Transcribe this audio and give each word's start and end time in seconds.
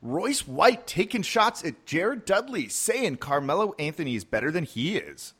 Royce 0.00 0.46
White 0.46 0.86
taking 0.86 1.22
shots 1.22 1.64
at 1.64 1.84
Jared 1.84 2.24
Dudley, 2.24 2.68
saying 2.68 3.16
Carmelo 3.16 3.74
Anthony 3.78 4.14
is 4.14 4.24
better 4.24 4.50
than 4.50 4.64
he 4.64 4.96
is. 4.96 5.34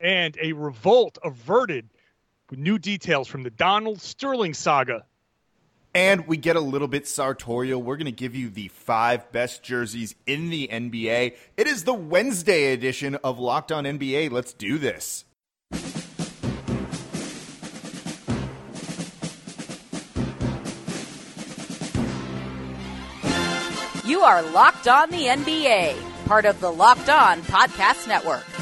And 0.00 0.36
a 0.40 0.52
revolt 0.52 1.18
averted 1.22 1.88
with 2.48 2.58
new 2.58 2.78
details 2.78 3.28
from 3.28 3.42
the 3.42 3.50
Donald 3.50 4.00
Sterling 4.00 4.54
saga. 4.54 5.04
And 5.94 6.26
we 6.26 6.36
get 6.36 6.56
a 6.56 6.60
little 6.60 6.88
bit 6.88 7.06
sartorial. 7.06 7.82
We're 7.82 7.96
going 7.96 8.06
to 8.06 8.12
give 8.12 8.34
you 8.34 8.50
the 8.50 8.68
five 8.68 9.30
best 9.32 9.62
jerseys 9.62 10.14
in 10.26 10.50
the 10.50 10.68
NBA. 10.68 11.34
It 11.56 11.66
is 11.66 11.84
the 11.84 11.94
Wednesday 11.94 12.72
edition 12.72 13.16
of 13.16 13.38
Locked 13.38 13.72
On 13.72 13.84
NBA. 13.84 14.30
Let's 14.30 14.52
do 14.52 14.78
this. 14.78 15.24
Are 24.28 24.42
Locked 24.42 24.86
On 24.88 25.08
the 25.08 25.24
NBA, 25.24 25.96
part 26.26 26.44
of 26.44 26.60
the 26.60 26.70
Locked 26.70 27.08
On 27.08 27.40
Podcast 27.44 28.06
Network. 28.06 28.57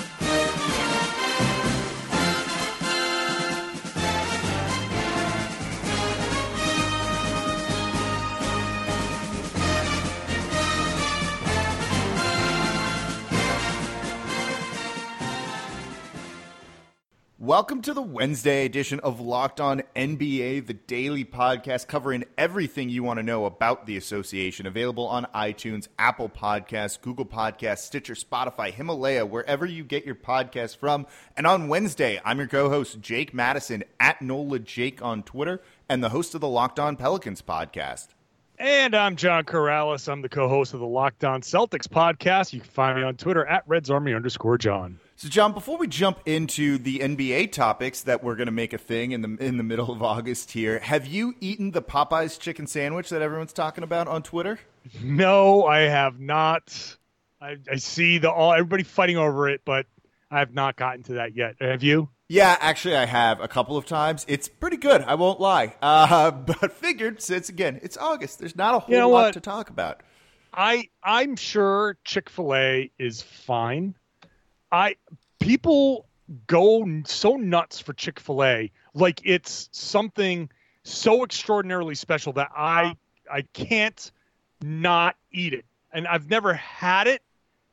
Welcome 17.46 17.80
to 17.82 17.94
the 17.94 18.02
Wednesday 18.02 18.64
edition 18.64 18.98
of 18.98 19.20
Locked 19.20 19.60
On 19.60 19.80
NBA, 19.94 20.66
the 20.66 20.74
daily 20.74 21.24
podcast 21.24 21.86
covering 21.86 22.24
everything 22.36 22.88
you 22.88 23.04
want 23.04 23.20
to 23.20 23.22
know 23.22 23.44
about 23.44 23.86
the 23.86 23.96
association. 23.96 24.66
Available 24.66 25.06
on 25.06 25.28
iTunes, 25.32 25.86
Apple 25.96 26.28
Podcasts, 26.28 27.00
Google 27.00 27.24
Podcasts, 27.24 27.84
Stitcher, 27.84 28.14
Spotify, 28.14 28.72
Himalaya, 28.72 29.24
wherever 29.24 29.64
you 29.64 29.84
get 29.84 30.04
your 30.04 30.16
podcast 30.16 30.78
from. 30.78 31.06
And 31.36 31.46
on 31.46 31.68
Wednesday, 31.68 32.20
I'm 32.24 32.38
your 32.38 32.48
co 32.48 32.68
host, 32.68 33.00
Jake 33.00 33.32
Madison, 33.32 33.84
at 34.00 34.20
NOLA 34.20 34.58
Jake 34.58 35.00
on 35.00 35.22
Twitter, 35.22 35.62
and 35.88 36.02
the 36.02 36.08
host 36.08 36.34
of 36.34 36.40
the 36.40 36.48
Locked 36.48 36.80
On 36.80 36.96
Pelicans 36.96 37.42
podcast. 37.42 38.08
And 38.58 38.92
I'm 38.96 39.14
John 39.14 39.44
Karalis. 39.44 40.10
I'm 40.10 40.20
the 40.20 40.28
co-host 40.28 40.74
of 40.74 40.80
the 40.80 40.86
Locked 40.86 41.22
On 41.22 41.42
Celtics 41.42 41.86
podcast. 41.86 42.52
You 42.54 42.60
can 42.60 42.70
find 42.70 42.98
me 42.98 43.04
on 43.04 43.14
Twitter 43.16 43.46
at 43.46 43.62
Reds 43.68 43.88
Army 43.88 44.14
underscore 44.14 44.58
John. 44.58 44.98
So, 45.18 45.30
John, 45.30 45.54
before 45.54 45.78
we 45.78 45.86
jump 45.86 46.20
into 46.26 46.76
the 46.76 46.98
NBA 46.98 47.50
topics 47.52 48.02
that 48.02 48.22
we're 48.22 48.36
going 48.36 48.48
to 48.48 48.52
make 48.52 48.74
a 48.74 48.78
thing 48.78 49.12
in 49.12 49.22
the 49.22 49.36
in 49.42 49.56
the 49.56 49.62
middle 49.62 49.90
of 49.90 50.02
August 50.02 50.50
here, 50.50 50.78
have 50.80 51.06
you 51.06 51.34
eaten 51.40 51.70
the 51.70 51.80
Popeyes 51.80 52.38
chicken 52.38 52.66
sandwich 52.66 53.08
that 53.08 53.22
everyone's 53.22 53.54
talking 53.54 53.82
about 53.82 54.08
on 54.08 54.22
Twitter? 54.22 54.58
No, 55.02 55.64
I 55.64 55.80
have 55.80 56.20
not. 56.20 56.96
I, 57.40 57.56
I 57.70 57.76
see 57.76 58.18
the 58.18 58.30
all 58.30 58.52
everybody 58.52 58.82
fighting 58.82 59.16
over 59.16 59.48
it, 59.48 59.62
but 59.64 59.86
I 60.30 60.40
have 60.40 60.52
not 60.52 60.76
gotten 60.76 61.02
to 61.04 61.14
that 61.14 61.34
yet. 61.34 61.54
Have 61.60 61.82
you? 61.82 62.10
Yeah, 62.28 62.54
actually, 62.60 62.96
I 62.96 63.06
have 63.06 63.40
a 63.40 63.48
couple 63.48 63.78
of 63.78 63.86
times. 63.86 64.26
It's 64.28 64.48
pretty 64.48 64.76
good. 64.76 65.00
I 65.00 65.14
won't 65.14 65.40
lie. 65.40 65.76
Uh, 65.82 66.30
but 66.30 66.72
figured 66.72 67.22
since 67.22 67.48
again 67.48 67.80
it's 67.82 67.96
August, 67.96 68.38
there's 68.40 68.54
not 68.56 68.74
a 68.74 68.80
whole 68.80 68.94
You 68.94 69.00
know 69.00 69.08
lot 69.08 69.22
what? 69.22 69.32
to 69.34 69.40
talk 69.40 69.70
about. 69.70 70.02
I 70.52 70.90
I'm 71.02 71.36
sure 71.36 71.96
Chick 72.04 72.28
Fil 72.28 72.54
A 72.54 72.90
is 72.98 73.22
fine. 73.22 73.94
I 74.76 74.96
people 75.40 76.06
go 76.46 76.86
so 77.06 77.36
nuts 77.36 77.80
for 77.80 77.92
Chick 77.94 78.20
Fil 78.20 78.44
A 78.44 78.70
like 78.94 79.22
it's 79.24 79.68
something 79.72 80.50
so 80.82 81.24
extraordinarily 81.24 81.94
special 81.94 82.32
that 82.34 82.50
I 82.54 82.94
I 83.30 83.42
can't 83.52 84.10
not 84.62 85.16
eat 85.32 85.54
it. 85.54 85.64
And 85.92 86.06
I've 86.06 86.28
never 86.28 86.52
had 86.52 87.06
it. 87.06 87.22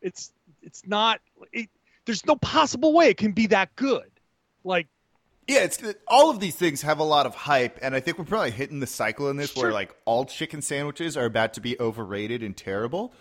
It's 0.02 0.32
it's 0.62 0.88
not. 0.88 1.20
It, 1.52 1.70
there's 2.06 2.26
no 2.26 2.36
possible 2.38 2.94
way 2.94 3.10
it 3.10 3.18
can 3.18 3.34
be 3.34 3.48
that 3.48 3.76
good. 3.76 4.10
Like 4.64 4.88
Yeah, 5.48 5.64
it's 5.64 5.82
all 6.08 6.30
of 6.30 6.40
these 6.40 6.56
things 6.56 6.82
have 6.84 7.00
a 7.00 7.04
lot 7.04 7.26
of 7.26 7.36
hype, 7.36 7.80
and 7.82 7.94
I 7.94 8.00
think 8.00 8.18
we're 8.18 8.26
probably 8.26 8.52
hitting 8.52 8.80
the 8.80 8.88
cycle 8.88 9.30
in 9.30 9.36
this 9.36 9.52
Sure. 9.52 9.64
where 9.64 9.74
like 9.74 9.94
all 10.06 10.24
chicken 10.26 10.62
sandwiches 10.62 11.18
are 11.18 11.26
about 11.26 11.54
to 11.56 11.62
be 11.62 11.78
overrated 11.80 12.44
and 12.44 12.56
terrible. 12.56 13.14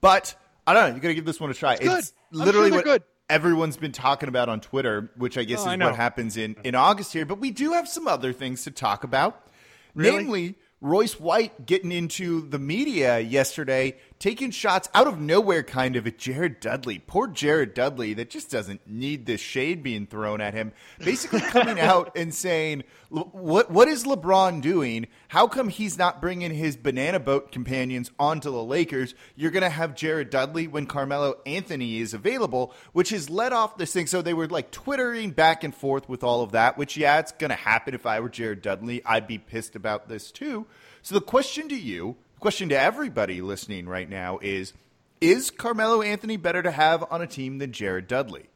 But 0.00 0.34
I 0.66 0.74
don't 0.74 0.90
know. 0.90 0.94
You 0.94 1.00
got 1.00 1.08
to 1.08 1.14
give 1.14 1.24
this 1.24 1.40
one 1.40 1.50
a 1.50 1.54
try. 1.54 1.74
It's, 1.74 1.82
good. 1.82 1.90
I'm 1.90 2.02
sure 2.02 2.44
literally 2.46 2.70
what 2.70 2.84
good. 2.84 3.02
Everyone's 3.30 3.76
been 3.76 3.92
talking 3.92 4.28
about 4.28 4.48
on 4.48 4.60
Twitter, 4.60 5.10
which 5.16 5.38
I 5.38 5.44
guess 5.44 5.64
Oh, 5.66 5.70
is 5.70 5.78
know. 5.78 5.86
what 5.86 5.96
happens 5.96 6.36
in 6.36 6.56
in 6.64 6.74
August 6.74 7.12
here. 7.12 7.24
But 7.24 7.38
we 7.38 7.50
do 7.50 7.72
have 7.72 7.88
some 7.88 8.06
other 8.06 8.32
things 8.32 8.64
to 8.64 8.70
talk 8.70 9.04
about, 9.04 9.46
Really? 9.94 10.18
namely. 10.24 10.54
Royce 10.82 11.20
White 11.20 11.66
getting 11.66 11.92
into 11.92 12.48
the 12.48 12.58
media 12.58 13.18
yesterday, 13.20 13.98
taking 14.20 14.50
shots 14.50 14.88
out 14.94 15.06
of 15.06 15.18
nowhere, 15.18 15.62
kind 15.62 15.96
of 15.96 16.06
at 16.06 16.18
Jared 16.18 16.60
Dudley. 16.60 16.98
Poor 16.98 17.26
Jared 17.26 17.72
Dudley, 17.74 18.12
that 18.14 18.28
just 18.28 18.50
doesn't 18.50 18.86
need 18.86 19.24
this 19.24 19.40
shade 19.40 19.82
being 19.82 20.06
thrown 20.06 20.42
at 20.42 20.54
him. 20.54 20.72
Basically, 20.98 21.40
coming 21.40 21.80
out 21.80 22.12
and 22.14 22.32
saying, 22.32 22.84
"What 23.08 23.70
what 23.70 23.88
is 23.88 24.04
LeBron 24.04 24.60
doing? 24.60 25.08
How 25.28 25.48
come 25.48 25.68
he's 25.70 25.98
not 25.98 26.20
bringing 26.20 26.54
his 26.54 26.76
banana 26.76 27.18
boat 27.18 27.50
companions 27.50 28.10
onto 28.18 28.50
the 28.50 28.62
Lakers? 28.62 29.14
You're 29.34 29.50
going 29.50 29.62
to 29.62 29.70
have 29.70 29.96
Jared 29.96 30.30
Dudley 30.30 30.68
when 30.68 30.86
Carmelo 30.86 31.40
Anthony 31.46 31.98
is 31.98 32.14
available," 32.14 32.74
which 32.92 33.08
has 33.10 33.30
led 33.30 33.52
off 33.52 33.78
this 33.78 33.92
thing. 33.92 34.06
So 34.06 34.22
they 34.22 34.34
were 34.34 34.48
like 34.48 34.70
twittering 34.70 35.30
back 35.30 35.64
and 35.64 35.74
forth 35.74 36.08
with 36.08 36.22
all 36.22 36.42
of 36.42 36.52
that. 36.52 36.76
Which 36.76 36.96
yeah, 36.96 37.18
it's 37.18 37.32
going 37.32 37.50
to 37.50 37.56
happen. 37.56 37.94
If 37.94 38.04
I 38.06 38.20
were 38.20 38.28
Jared 38.28 38.60
Dudley, 38.62 39.02
I'd 39.06 39.26
be 39.26 39.38
pissed 39.38 39.74
about 39.74 40.08
this 40.08 40.30
too. 40.30 40.66
So 41.02 41.14
the 41.14 41.22
question 41.22 41.68
to 41.70 41.76
you, 41.76 42.16
question 42.40 42.70
to 42.70 42.80
everybody 42.80 43.40
listening 43.42 43.86
right 43.86 44.08
now 44.08 44.38
is: 44.42 44.72
Is 45.20 45.50
Carmelo 45.50 46.02
Anthony 46.02 46.36
better 46.36 46.62
to 46.62 46.70
have 46.70 47.04
on 47.10 47.22
a 47.22 47.26
team 47.26 47.58
than 47.58 47.72
Jared 47.72 48.08
Dudley? 48.08 48.46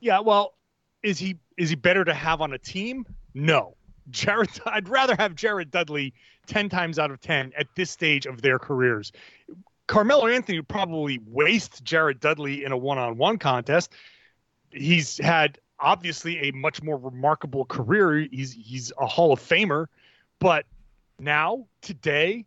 Yeah, 0.00 0.20
well, 0.20 0.54
is 1.02 1.18
he 1.18 1.38
is 1.56 1.70
he 1.70 1.76
better 1.76 2.04
to 2.04 2.14
have 2.14 2.40
on 2.40 2.52
a 2.52 2.58
team? 2.58 3.04
No. 3.34 3.76
Jared 4.10 4.50
I'd 4.66 4.88
rather 4.88 5.16
have 5.18 5.34
Jared 5.34 5.70
Dudley 5.70 6.14
10 6.46 6.68
times 6.68 6.98
out 6.98 7.10
of 7.10 7.20
10 7.20 7.52
at 7.56 7.66
this 7.74 7.90
stage 7.90 8.26
of 8.26 8.42
their 8.42 8.58
careers. 8.58 9.12
Carmelo 9.86 10.26
Anthony 10.26 10.58
would 10.58 10.68
probably 10.68 11.20
waste 11.26 11.84
Jared 11.84 12.20
Dudley 12.20 12.64
in 12.64 12.72
a 12.72 12.76
one-on-one 12.76 13.38
contest. 13.38 13.92
He's 14.70 15.18
had 15.18 15.58
obviously 15.78 16.48
a 16.48 16.52
much 16.52 16.82
more 16.82 16.96
remarkable 16.96 17.64
career. 17.64 18.26
He's 18.30 18.52
he's 18.52 18.92
a 18.98 19.06
Hall 19.06 19.32
of 19.32 19.40
Famer, 19.40 19.86
but 20.38 20.64
now 21.18 21.66
today 21.82 22.46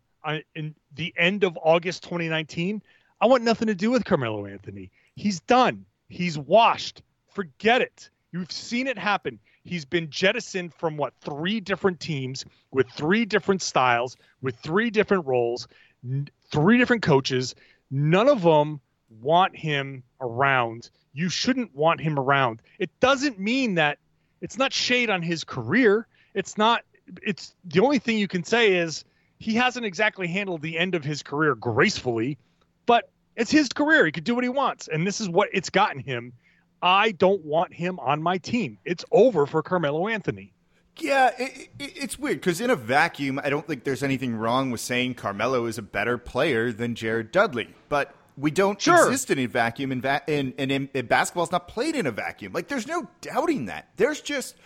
in 0.54 0.74
the 0.94 1.12
end 1.16 1.44
of 1.44 1.58
August 1.62 2.02
2019, 2.04 2.82
I 3.20 3.26
want 3.26 3.42
nothing 3.42 3.68
to 3.68 3.74
do 3.74 3.90
with 3.90 4.04
Carmelo 4.04 4.46
Anthony. 4.46 4.90
He's 5.16 5.40
done. 5.40 5.84
He's 6.08 6.38
washed. 6.38 7.02
Forget 7.28 7.82
it. 7.82 8.10
You've 8.32 8.52
seen 8.52 8.86
it 8.86 8.98
happen. 8.98 9.38
He's 9.64 9.84
been 9.84 10.10
jettisoned 10.10 10.72
from 10.74 10.96
what 10.96 11.14
three 11.20 11.60
different 11.60 12.00
teams 12.00 12.44
with 12.70 12.88
three 12.90 13.24
different 13.24 13.62
styles, 13.62 14.16
with 14.40 14.56
three 14.56 14.90
different 14.90 15.26
roles, 15.26 15.66
n- 16.04 16.28
three 16.50 16.78
different 16.78 17.02
coaches. 17.02 17.54
None 17.90 18.28
of 18.28 18.42
them 18.42 18.80
want 19.20 19.56
him 19.56 20.02
around. 20.20 20.90
You 21.12 21.28
shouldn't 21.28 21.74
want 21.74 22.00
him 22.00 22.18
around. 22.18 22.62
It 22.78 22.90
doesn't 23.00 23.38
mean 23.38 23.74
that 23.74 23.98
it's 24.40 24.58
not 24.58 24.72
shade 24.72 25.10
on 25.10 25.22
his 25.22 25.44
career. 25.44 26.06
It's 26.34 26.56
not. 26.56 26.82
It's 27.22 27.54
the 27.64 27.80
only 27.80 27.98
thing 27.98 28.18
you 28.18 28.28
can 28.28 28.44
say 28.44 28.74
is 28.74 29.04
he 29.38 29.54
hasn't 29.54 29.86
exactly 29.86 30.26
handled 30.26 30.62
the 30.62 30.78
end 30.78 30.94
of 30.94 31.04
his 31.04 31.22
career 31.22 31.54
gracefully, 31.54 32.38
but 32.86 33.08
it's 33.36 33.50
his 33.50 33.68
career. 33.68 34.04
He 34.06 34.12
could 34.12 34.24
do 34.24 34.34
what 34.34 34.44
he 34.44 34.50
wants, 34.50 34.88
and 34.88 35.06
this 35.06 35.20
is 35.20 35.28
what 35.28 35.48
it's 35.52 35.70
gotten 35.70 36.00
him. 36.00 36.32
I 36.82 37.12
don't 37.12 37.44
want 37.44 37.72
him 37.74 37.98
on 38.00 38.22
my 38.22 38.38
team. 38.38 38.78
It's 38.84 39.04
over 39.10 39.46
for 39.46 39.62
Carmelo 39.62 40.08
Anthony. 40.08 40.52
Yeah, 40.98 41.30
it, 41.38 41.68
it, 41.78 41.92
it's 41.96 42.18
weird 42.18 42.38
because 42.40 42.60
in 42.60 42.70
a 42.70 42.76
vacuum, 42.76 43.40
I 43.42 43.50
don't 43.50 43.66
think 43.66 43.84
there's 43.84 44.02
anything 44.02 44.34
wrong 44.36 44.70
with 44.70 44.80
saying 44.80 45.14
Carmelo 45.14 45.66
is 45.66 45.78
a 45.78 45.82
better 45.82 46.18
player 46.18 46.72
than 46.72 46.94
Jared 46.96 47.30
Dudley. 47.30 47.74
But 47.88 48.14
we 48.36 48.50
don't 48.50 48.80
Sure. 48.80 49.06
exist 49.06 49.30
in 49.30 49.38
a 49.38 49.46
vacuum, 49.46 49.92
and 49.92 50.02
va- 50.02 50.22
and, 50.28 50.54
and, 50.58 50.88
and 50.92 51.08
basketball's 51.08 51.52
not 51.52 51.68
played 51.68 51.94
in 51.94 52.06
a 52.06 52.10
vacuum. 52.12 52.52
Like, 52.52 52.66
there's 52.68 52.86
no 52.86 53.08
doubting 53.20 53.66
that. 53.66 53.88
There's 53.96 54.20
just 54.20 54.56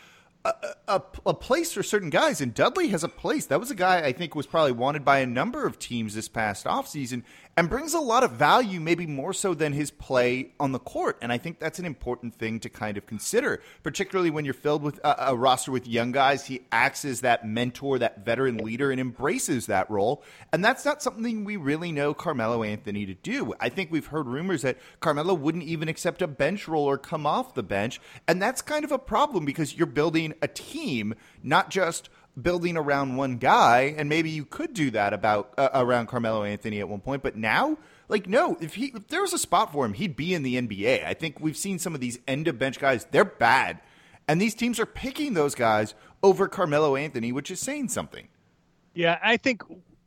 a, 0.44 1.03
a, 1.27 1.35
place 1.35 1.73
for 1.73 1.83
certain 1.83 2.11
guys, 2.11 2.41
and 2.41 2.53
Dudley 2.53 2.89
has 2.89 3.05
a 3.05 3.09
place. 3.09 3.47
That 3.47 3.61
was 3.61 3.71
a 3.71 3.77
guy 3.77 4.00
I 4.03 4.12
think 4.12 4.35
was 4.35 4.47
probably 4.47 4.73
wanted 4.73 5.05
by 5.05 5.19
a 5.19 5.27
number 5.27 5.67
of 5.67 5.79
teams 5.79 6.15
this 6.15 6.29
past 6.29 6.67
offseason 6.67 7.23
and 7.56 7.69
brings 7.69 7.93
a 7.93 8.00
lot 8.00 8.25
of 8.25 8.33
value, 8.33 8.81
maybe 8.81 9.06
more 9.06 9.33
so 9.33 9.53
than 9.53 9.73
his 9.73 9.91
play 9.91 10.53
on 10.59 10.73
the 10.73 10.79
court. 10.79 11.19
And 11.21 11.31
I 11.31 11.39
think 11.39 11.59
that's 11.59 11.79
an 11.79 11.85
important 11.85 12.35
thing 12.35 12.61
to 12.61 12.71
kind 12.71 12.97
of 12.97 13.06
consider, 13.06 13.62
particularly 13.83 14.31
when 14.31 14.44
you're 14.44 14.55
filled 14.55 14.83
with 14.83 14.99
a, 15.05 15.29
a 15.29 15.37
roster 15.37 15.71
with 15.71 15.87
young 15.87 16.12
guys. 16.12 16.47
He 16.47 16.62
acts 16.73 17.05
as 17.05 17.21
that 17.21 17.47
mentor, 17.47 17.99
that 17.99 18.25
veteran 18.25 18.56
leader, 18.56 18.91
and 18.91 19.00
embraces 19.00 19.67
that 19.67 19.91
role. 19.91 20.25
And 20.53 20.65
that's 20.65 20.85
not 20.85 21.03
something 21.03 21.45
we 21.45 21.56
really 21.56 21.93
know 21.93 22.15
Carmelo 22.15 22.62
Anthony 22.62 23.05
to 23.06 23.15
do. 23.15 23.55
I 23.61 23.69
think 23.69 23.91
we've 23.91 24.06
heard 24.06 24.27
rumors 24.27 24.62
that 24.62 24.79
Carmelo 25.00 25.35
wouldn't 25.35 25.65
even 25.65 25.88
accept 25.88 26.23
a 26.23 26.27
bench 26.27 26.67
role 26.67 26.85
or 26.85 26.97
come 26.97 27.27
off 27.27 27.55
the 27.55 27.62
bench. 27.62 28.00
And 28.27 28.41
that's 28.41 28.62
kind 28.62 28.85
of 28.85 28.93
a 28.93 28.99
problem 28.99 29.45
because 29.45 29.77
you're 29.77 29.87
building 29.87 30.31
a 30.40 30.49
team, 30.49 31.14
not 31.43 31.70
just 31.70 32.08
building 32.40 32.76
around 32.76 33.17
one 33.17 33.37
guy, 33.37 33.94
and 33.96 34.08
maybe 34.08 34.31
you 34.31 34.44
could 34.44 34.73
do 34.73 34.90
that 34.93 35.12
about 35.12 35.52
uh, 35.58 35.69
around 35.75 36.06
Carmelo 36.06 36.44
Anthony 36.44 36.81
at 36.81 36.88
one 36.88 37.00
point. 37.00 37.23
But 37.23 37.37
now, 37.37 37.76
like, 38.08 38.26
no, 38.26 38.56
if 38.61 38.75
he 38.75 38.87
if 38.94 39.08
there 39.08 39.23
was 39.23 39.32
a 39.32 39.38
spot 39.38 39.73
for 39.73 39.84
him, 39.84 39.94
he'd 39.94 40.17
be 40.17 40.34
in 40.34 40.43
the 40.43 40.56
NBA. 40.61 41.05
I 41.05 41.14
think 41.14 41.40
we've 41.40 41.56
seen 41.56 41.79
some 41.79 41.94
of 41.94 42.00
these 42.00 42.19
end 42.26 42.49
of 42.49 42.58
bench 42.58 42.79
guys; 42.79 43.06
they're 43.11 43.25
bad, 43.25 43.81
and 44.29 44.40
these 44.40 44.55
teams 44.55 44.81
are 44.81 44.87
picking 44.87 45.34
those 45.34 45.55
guys 45.55 45.94
over 46.23 46.49
Carmelo 46.49 46.96
Anthony, 46.96 47.32
which 47.32 47.50
is 47.50 47.61
saying 47.61 47.88
something. 47.88 48.28
Yeah, 48.94 49.19
I 49.23 49.37
think 49.37 49.62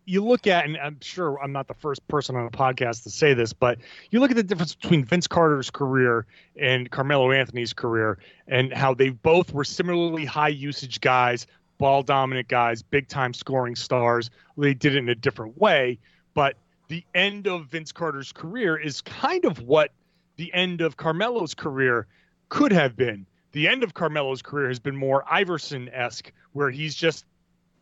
you 0.06 0.24
look 0.24 0.48
at, 0.48 0.66
and 0.66 0.78
I'm 0.78 1.00
sure 1.02 1.42
I'm 1.42 1.52
not 1.52 1.68
the 1.68 1.74
first 1.74 2.08
person 2.08 2.36
on 2.36 2.46
a 2.46 2.52
podcast 2.52 3.04
to 3.04 3.10
say 3.10 3.34
this, 3.34 3.54
but 3.54 3.80
you 4.12 4.20
look 4.20 4.32
at 4.32 4.38
the 4.38 4.44
difference 4.44 4.76
between 4.76 5.04
Vince 5.04 5.28
Carter's 5.28 5.72
career 5.72 6.26
and 6.56 6.90
Carmelo 6.90 7.32
Anthony's 7.32 7.74
career, 7.74 8.20
and 8.48 8.72
how 8.72 8.94
they 8.94 9.10
both 9.10 9.52
were 9.52 9.64
similarly 9.64 10.24
high 10.24 10.50
usage 10.50 11.02
guys, 11.02 11.48
ball 11.80 12.04
dominant 12.04 12.48
guys, 12.48 12.84
big 12.84 13.08
time 13.08 13.34
scoring 13.34 13.76
stars. 13.76 14.30
They 14.58 14.76
did 14.76 14.96
it 14.96 15.00
in 15.00 15.10
a 15.10 15.16
different 15.16 15.58
way, 15.58 16.00
but 16.34 16.56
the 16.88 17.04
end 17.16 17.48
of 17.48 17.66
Vince 17.66 17.92
Carter's 17.92 18.32
career 18.32 18.78
is 18.78 19.02
kind 19.02 19.46
of 19.46 19.62
what 19.62 19.92
the 20.36 20.54
end 20.54 20.82
of 20.82 20.98
Carmelo's 20.98 21.56
career 21.56 22.06
could 22.50 22.72
have 22.72 22.96
been. 22.96 23.26
The 23.54 23.68
end 23.68 23.84
of 23.84 23.94
Carmelo's 23.94 24.42
career 24.42 24.68
has 24.68 24.80
been 24.80 24.96
more 24.96 25.24
Iverson 25.30 25.90
esque, 25.90 26.32
where 26.54 26.70
he's 26.70 26.94
just, 26.94 27.26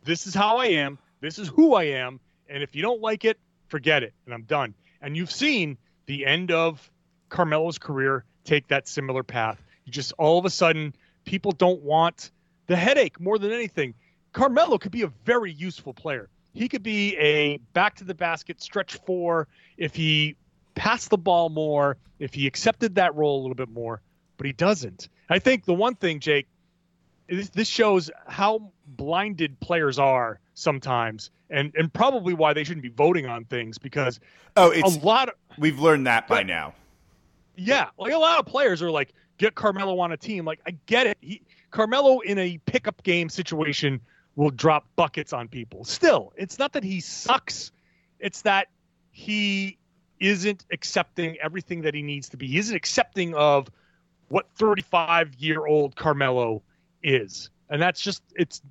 this 0.04 0.26
is 0.26 0.34
how 0.34 0.56
I 0.56 0.66
am 0.66 0.98
this 1.24 1.38
is 1.38 1.48
who 1.48 1.74
I 1.74 1.84
am. 1.84 2.20
And 2.48 2.62
if 2.62 2.76
you 2.76 2.82
don't 2.82 3.00
like 3.00 3.24
it, 3.24 3.38
forget 3.68 4.02
it. 4.02 4.12
And 4.26 4.34
I'm 4.34 4.42
done. 4.42 4.74
And 5.00 5.16
you've 5.16 5.30
seen 5.30 5.78
the 6.06 6.26
end 6.26 6.50
of 6.50 6.90
Carmelo's 7.28 7.78
career 7.78 8.24
take 8.44 8.68
that 8.68 8.86
similar 8.86 9.22
path. 9.22 9.62
You 9.84 9.92
just 9.92 10.12
all 10.18 10.38
of 10.38 10.44
a 10.44 10.50
sudden, 10.50 10.94
people 11.24 11.52
don't 11.52 11.82
want 11.82 12.30
the 12.66 12.76
headache 12.76 13.20
more 13.20 13.38
than 13.38 13.52
anything. 13.52 13.94
Carmelo 14.32 14.78
could 14.78 14.92
be 14.92 15.02
a 15.02 15.12
very 15.24 15.52
useful 15.52 15.94
player. 15.94 16.28
He 16.52 16.68
could 16.68 16.82
be 16.82 17.16
a 17.16 17.58
back 17.72 17.96
to 17.96 18.04
the 18.04 18.14
basket 18.14 18.62
stretch 18.62 18.96
four 19.06 19.48
if 19.76 19.94
he 19.94 20.36
passed 20.74 21.10
the 21.10 21.18
ball 21.18 21.48
more, 21.48 21.96
if 22.18 22.34
he 22.34 22.46
accepted 22.46 22.96
that 22.96 23.14
role 23.14 23.40
a 23.40 23.42
little 23.42 23.54
bit 23.54 23.70
more, 23.70 24.00
but 24.36 24.46
he 24.46 24.52
doesn't. 24.52 25.08
I 25.28 25.38
think 25.38 25.64
the 25.64 25.74
one 25.74 25.94
thing, 25.94 26.20
Jake, 26.20 26.46
this 27.28 27.68
shows 27.68 28.10
how 28.26 28.70
blinded 28.86 29.58
players 29.60 29.98
are 29.98 30.40
sometimes, 30.54 31.30
and 31.50 31.72
and 31.76 31.92
probably 31.92 32.34
why 32.34 32.52
they 32.52 32.64
shouldn't 32.64 32.82
be 32.82 32.90
voting 32.90 33.26
on 33.26 33.44
things 33.44 33.78
because 33.78 34.20
oh, 34.56 34.70
it's 34.70 34.96
a 34.96 35.00
lot. 35.00 35.28
Of, 35.28 35.34
we've 35.58 35.78
learned 35.78 36.06
that 36.06 36.28
by 36.28 36.42
now. 36.42 36.74
Yeah, 37.56 37.88
like 37.98 38.12
a 38.12 38.18
lot 38.18 38.40
of 38.40 38.46
players 38.46 38.82
are 38.82 38.90
like, 38.90 39.14
get 39.38 39.54
Carmelo 39.54 39.98
on 40.00 40.12
a 40.12 40.16
team. 40.16 40.44
Like 40.44 40.60
I 40.66 40.76
get 40.86 41.06
it. 41.06 41.18
He, 41.20 41.40
Carmelo 41.70 42.20
in 42.20 42.38
a 42.38 42.58
pickup 42.66 43.02
game 43.02 43.28
situation 43.28 44.00
will 44.36 44.50
drop 44.50 44.86
buckets 44.96 45.32
on 45.32 45.48
people. 45.48 45.84
Still, 45.84 46.32
it's 46.36 46.58
not 46.58 46.72
that 46.72 46.84
he 46.84 47.00
sucks. 47.00 47.72
It's 48.18 48.42
that 48.42 48.68
he 49.10 49.78
isn't 50.20 50.64
accepting 50.72 51.36
everything 51.42 51.82
that 51.82 51.94
he 51.94 52.02
needs 52.02 52.28
to 52.30 52.36
be. 52.36 52.46
He 52.46 52.58
isn't 52.58 52.74
accepting 52.74 53.34
of 53.34 53.70
what 54.28 54.46
35 54.56 55.34
year 55.34 55.66
old 55.66 55.96
Carmelo 55.96 56.62
is. 57.04 57.50
And 57.70 57.80
that's 57.80 58.00
just 58.00 58.22
it's 58.34 58.62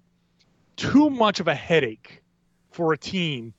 too 0.76 1.10
much 1.10 1.40
of 1.40 1.48
a 1.48 1.56
headache 1.56 2.22
for 2.72 2.94
a 2.94 2.98
team. 2.98 3.54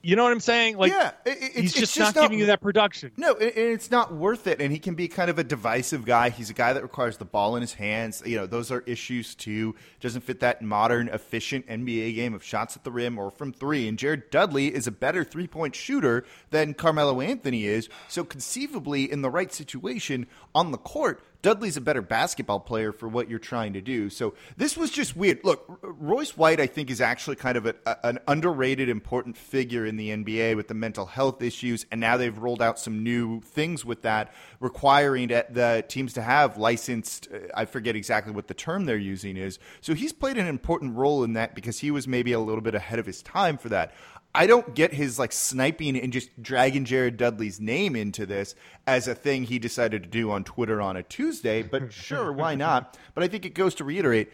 You 0.00 0.14
know 0.14 0.22
what 0.22 0.32
I'm 0.32 0.40
saying? 0.40 0.78
Like, 0.78 0.92
yeah, 0.92 1.10
it, 1.26 1.38
it's, 1.40 1.56
he's 1.56 1.74
just, 1.74 1.94
just 1.96 1.98
not, 1.98 2.14
not, 2.14 2.22
giving 2.22 2.38
you 2.38 2.46
that 2.46 2.60
production. 2.60 3.10
No, 3.16 3.34
and 3.34 3.52
it's 3.52 3.90
not 3.90 4.14
worth 4.14 4.46
it. 4.46 4.60
And 4.60 4.72
he 4.72 4.78
can 4.78 4.94
be 4.94 5.08
kind 5.08 5.28
of 5.28 5.40
a 5.40 5.44
divisive 5.44 6.04
guy. 6.04 6.30
He's 6.30 6.50
a 6.50 6.54
guy 6.54 6.72
that 6.72 6.82
requires 6.82 7.16
the 7.16 7.24
ball 7.24 7.56
in 7.56 7.62
his 7.62 7.74
hands. 7.74 8.22
You 8.24 8.36
know, 8.36 8.46
those 8.46 8.70
are 8.70 8.82
issues 8.86 9.34
too. 9.34 9.74
Doesn't 9.98 10.20
fit 10.20 10.38
that 10.40 10.62
modern, 10.62 11.08
efficient 11.08 11.66
NBA 11.66 12.14
game 12.14 12.32
of 12.32 12.44
shots 12.44 12.76
at 12.76 12.84
the 12.84 12.92
rim 12.92 13.18
or 13.18 13.32
from 13.32 13.52
three. 13.52 13.88
And 13.88 13.98
Jared 13.98 14.30
Dudley 14.30 14.72
is 14.72 14.86
a 14.86 14.92
better 14.92 15.24
three 15.24 15.48
point 15.48 15.74
shooter 15.74 16.24
than 16.50 16.74
Carmelo 16.74 17.20
Anthony 17.20 17.64
is. 17.66 17.88
So 18.06 18.22
conceivably, 18.22 19.10
in 19.10 19.22
the 19.22 19.30
right 19.30 19.52
situation 19.52 20.28
on 20.54 20.70
the 20.70 20.78
court, 20.78 21.22
Dudley's 21.40 21.76
a 21.76 21.80
better 21.80 22.02
basketball 22.02 22.58
player 22.58 22.90
for 22.90 23.08
what 23.08 23.30
you're 23.30 23.38
trying 23.38 23.72
to 23.74 23.80
do. 23.80 24.10
So 24.10 24.34
this 24.56 24.76
was 24.76 24.90
just 24.90 25.16
weird. 25.16 25.40
Look, 25.44 25.64
Royce 25.82 26.36
White, 26.36 26.58
I 26.58 26.66
think, 26.66 26.90
is 26.90 27.00
actually 27.00 27.36
kind 27.36 27.56
of 27.56 27.66
a, 27.66 27.76
a, 27.86 27.96
an 28.04 28.18
underrated, 28.26 28.88
important 28.88 29.36
figure 29.36 29.86
in 29.86 29.96
the 29.96 30.10
NBA 30.10 30.56
with 30.56 30.66
the 30.66 30.74
mental 30.74 31.06
health 31.06 31.40
issues, 31.40 31.86
and 31.92 32.00
now 32.00 32.16
they've 32.16 32.36
rolled 32.36 32.60
out 32.60 32.78
some 32.78 33.04
new 33.04 33.40
things 33.40 33.84
with 33.84 34.02
that, 34.02 34.34
requiring 34.58 35.28
the 35.28 35.84
teams 35.86 36.12
to 36.14 36.22
have 36.22 36.58
licensed. 36.58 37.28
Uh, 37.32 37.38
I 37.54 37.66
forget 37.66 37.94
exactly 37.94 38.32
what 38.32 38.48
the 38.48 38.54
term 38.54 38.84
they're 38.84 38.96
using 38.96 39.36
is. 39.36 39.60
So 39.80 39.94
he's 39.94 40.12
played 40.12 40.38
an 40.38 40.48
important 40.48 40.96
role 40.96 41.22
in 41.22 41.34
that 41.34 41.54
because 41.54 41.78
he 41.78 41.92
was 41.92 42.08
maybe 42.08 42.32
a 42.32 42.40
little 42.40 42.62
bit 42.62 42.74
ahead 42.74 42.98
of 42.98 43.06
his 43.06 43.22
time 43.22 43.58
for 43.58 43.68
that. 43.68 43.94
I 44.34 44.46
don't 44.46 44.74
get 44.74 44.92
his 44.92 45.18
like 45.18 45.32
sniping 45.32 45.98
and 45.98 46.12
just 46.12 46.42
dragging 46.42 46.84
Jared 46.84 47.16
Dudley's 47.16 47.60
name 47.60 47.96
into 47.96 48.26
this 48.26 48.54
as 48.86 49.08
a 49.08 49.14
thing 49.14 49.44
he 49.44 49.58
decided 49.58 50.02
to 50.02 50.08
do 50.08 50.30
on 50.30 50.44
Twitter 50.44 50.80
on 50.80 50.96
a 50.96 51.02
Tuesday, 51.02 51.62
but 51.62 51.92
sure, 51.92 52.32
why 52.32 52.54
not? 52.54 52.96
But 53.14 53.24
I 53.24 53.28
think 53.28 53.44
it 53.44 53.54
goes 53.54 53.74
to 53.76 53.84
reiterate 53.84 54.30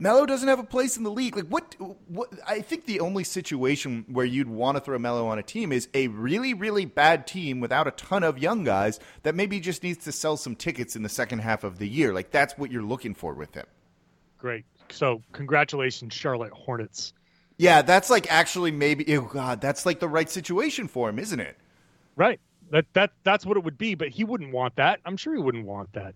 Melo 0.00 0.26
doesn't 0.26 0.48
have 0.48 0.60
a 0.60 0.64
place 0.64 0.96
in 0.96 1.02
the 1.02 1.10
league. 1.10 1.34
Like 1.34 1.48
what, 1.48 1.74
what 2.06 2.32
I 2.46 2.60
think 2.60 2.86
the 2.86 3.00
only 3.00 3.24
situation 3.24 4.04
where 4.08 4.24
you'd 4.24 4.48
want 4.48 4.76
to 4.76 4.80
throw 4.80 4.98
Melo 4.98 5.26
on 5.26 5.38
a 5.38 5.42
team 5.42 5.72
is 5.72 5.88
a 5.92 6.06
really 6.08 6.54
really 6.54 6.84
bad 6.84 7.26
team 7.26 7.60
without 7.60 7.88
a 7.88 7.92
ton 7.92 8.22
of 8.22 8.38
young 8.38 8.62
guys 8.62 9.00
that 9.24 9.34
maybe 9.34 9.58
just 9.58 9.82
needs 9.82 10.04
to 10.04 10.12
sell 10.12 10.36
some 10.36 10.54
tickets 10.54 10.94
in 10.94 11.02
the 11.02 11.08
second 11.08 11.40
half 11.40 11.64
of 11.64 11.78
the 11.78 11.88
year. 11.88 12.12
Like 12.12 12.30
that's 12.30 12.56
what 12.56 12.70
you're 12.70 12.82
looking 12.82 13.14
for 13.14 13.34
with 13.34 13.54
him. 13.54 13.66
Great. 14.38 14.64
So, 14.90 15.22
congratulations 15.32 16.14
Charlotte 16.14 16.52
Hornets. 16.52 17.12
Yeah, 17.58 17.82
that's 17.82 18.08
like 18.08 18.32
actually 18.32 18.70
maybe. 18.70 19.16
Oh 19.16 19.22
God, 19.22 19.60
that's 19.60 19.84
like 19.84 20.00
the 20.00 20.08
right 20.08 20.30
situation 20.30 20.88
for 20.88 21.08
him, 21.08 21.18
isn't 21.18 21.40
it? 21.40 21.56
Right. 22.16 22.40
That 22.70 22.86
that 22.92 23.10
that's 23.24 23.44
what 23.44 23.56
it 23.56 23.64
would 23.64 23.76
be. 23.76 23.94
But 23.94 24.08
he 24.08 24.24
wouldn't 24.24 24.52
want 24.52 24.76
that. 24.76 25.00
I'm 25.04 25.16
sure 25.16 25.34
he 25.34 25.40
wouldn't 25.40 25.66
want 25.66 25.92
that. 25.94 26.14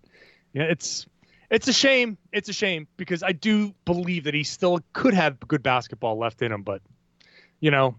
Yeah, 0.52 0.64
it's 0.64 1.06
it's 1.50 1.66
a 1.66 1.72
shame. 1.72 2.16
It's 2.32 2.48
a 2.48 2.52
shame 2.52 2.86
because 2.96 3.22
I 3.22 3.32
do 3.32 3.74
believe 3.84 4.24
that 4.24 4.34
he 4.34 4.44
still 4.44 4.80
could 4.92 5.14
have 5.14 5.38
good 5.40 5.62
basketball 5.62 6.16
left 6.16 6.42
in 6.42 6.52
him. 6.52 6.62
But 6.62 6.80
you 7.60 7.70
know, 7.70 7.96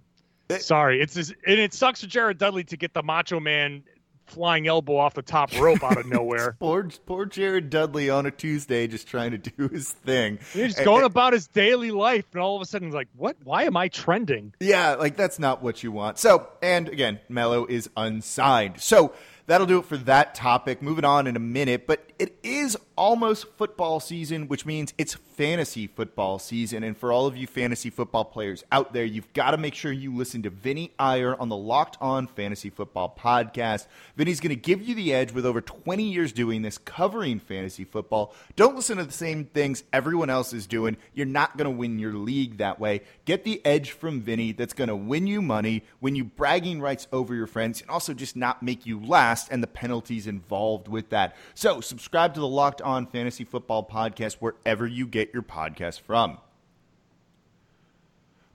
it, 0.50 0.62
sorry, 0.62 1.02
it's 1.02 1.14
just, 1.14 1.34
and 1.46 1.60
it 1.60 1.74
sucks 1.74 2.02
for 2.02 2.08
Jared 2.08 2.38
Dudley 2.38 2.64
to 2.66 2.78
get 2.78 2.94
the 2.94 3.04
Macho 3.04 3.40
Man 3.40 3.84
flying 4.26 4.68
elbow 4.68 4.98
off 4.98 5.14
the 5.14 5.22
top 5.22 5.58
rope 5.60 5.84
out 5.84 5.98
of 5.98 6.06
nowhere. 6.08 6.56
poor, 6.60 6.90
poor 7.06 7.26
Jared 7.26 7.70
Dudley 7.70 8.10
on 8.10 8.26
a 8.26 8.32
Tuesday 8.32 8.88
just 8.88 9.08
trying 9.08 9.32
to 9.32 9.38
do 9.38 9.68
his 9.68 9.92
thing. 9.92 10.40
He's 10.54 10.78
and, 10.78 10.86
going 10.86 11.04
about 11.04 11.34
his 11.34 11.48
daily 11.48 11.92
life, 11.92 12.26
and 12.34 12.42
all 12.42 12.56
of 12.56 12.62
a 12.62 12.66
sudden, 12.66 12.88
he's 12.88 12.96
like, 12.96 13.10
"What? 13.16 13.38
Why 13.44 13.64
am 13.64 13.78
I 13.78 13.88
trending?" 13.88 14.54
Yeah, 14.60 14.96
like 14.96 15.16
that's 15.16 15.40
not 15.40 15.62
what 15.62 15.84
you 15.84 15.92
want. 15.92 16.18
So, 16.18 16.48
and 16.62 16.90
again, 16.90 17.20
Melo 17.30 17.66
is 17.66 17.90
unsigned. 17.96 18.80
So 18.82 19.14
that'll 19.46 19.68
do 19.68 19.80
it 19.80 19.86
for 19.86 19.98
that 19.98 20.36
topic. 20.36 20.82
Moving 20.82 21.06
on 21.06 21.28
in 21.28 21.36
a 21.36 21.40
minute, 21.40 21.86
but 21.88 22.10
it 22.20 22.38
is 22.44 22.78
almost 22.96 23.48
football 23.58 24.00
season, 24.00 24.48
which 24.48 24.66
means 24.66 24.94
it's 24.98 25.16
fantasy 25.16 25.88
football 25.88 26.38
season. 26.40 26.84
And 26.84 26.96
for 26.96 27.12
all 27.12 27.26
of 27.26 27.36
you 27.36 27.48
fantasy 27.48 27.90
football 27.90 28.24
players 28.24 28.64
out 28.72 28.94
there, 28.94 29.04
you've 29.04 29.32
got 29.34 29.52
to 29.52 29.58
make 29.58 29.74
sure 29.74 29.92
you 29.92 30.16
listen 30.16 30.44
to 30.44 30.50
Vinny 30.50 30.92
Iyer 31.00 31.36
on 31.40 31.50
the 31.50 31.58
Locked 31.58 31.98
On 32.00 32.28
Fantasy 32.28 32.70
Football 32.70 33.18
podcast. 33.20 33.88
Vinny's 34.16 34.40
going 34.40 34.50
to 34.50 34.56
give 34.56 34.82
you 34.82 34.96
the 34.96 35.14
edge 35.14 35.32
with 35.32 35.46
over 35.46 35.62
20 35.62 36.04
years 36.04 36.32
doing 36.32 36.62
this, 36.62 36.78
covering 36.78 37.40
fantasy 37.40 37.84
football. 37.84 38.34
Don't 38.56 38.76
listen 38.76 38.98
to 38.98 39.04
the 39.04 39.12
same 39.12 39.46
things 39.46 39.84
everyone 39.92 40.30
else 40.30 40.54
is 40.54 40.68
doing. 40.68 40.98
You're 41.14 41.26
not 41.26 41.58
going 41.58 41.66
to 41.66 41.72
win 41.72 42.00
your 42.00 42.14
league 42.14 42.58
that 42.58 42.80
way. 42.80 43.02
Get 43.26 43.44
the 43.44 43.66
edge 43.66 43.92
from 43.92 44.22
Vinny 44.22 44.52
that's 44.52 44.74
going 44.74 44.90
to 44.90 44.96
win 44.96 45.28
you 45.28 45.42
money, 45.42 45.84
win 46.00 46.16
you 46.16 46.24
bragging 46.24 46.80
rights 46.80 47.08
over 47.12 47.34
your 47.34 47.48
friends, 47.48 47.82
and 47.82 47.90
also 47.90 48.14
just 48.14 48.36
not 48.36 48.62
make 48.62 48.86
you 48.86 49.00
and 49.50 49.64
the 49.64 49.68
penalties 49.68 50.28
involved 50.28 50.88
with 50.88 51.10
that. 51.10 51.36
So 51.54 51.82
subscribe 51.82 52.34
to 52.34 52.40
the 52.40 52.48
Locked 52.48 52.82
On 52.82 53.06
Fantasy 53.08 53.44
Football 53.44 53.88
podcast 53.88 54.34
wherever 54.36 54.88
you 54.88 55.08
get 55.08 55.34
your 55.34 55.44
podcast 55.44 56.02
from. 56.02 56.38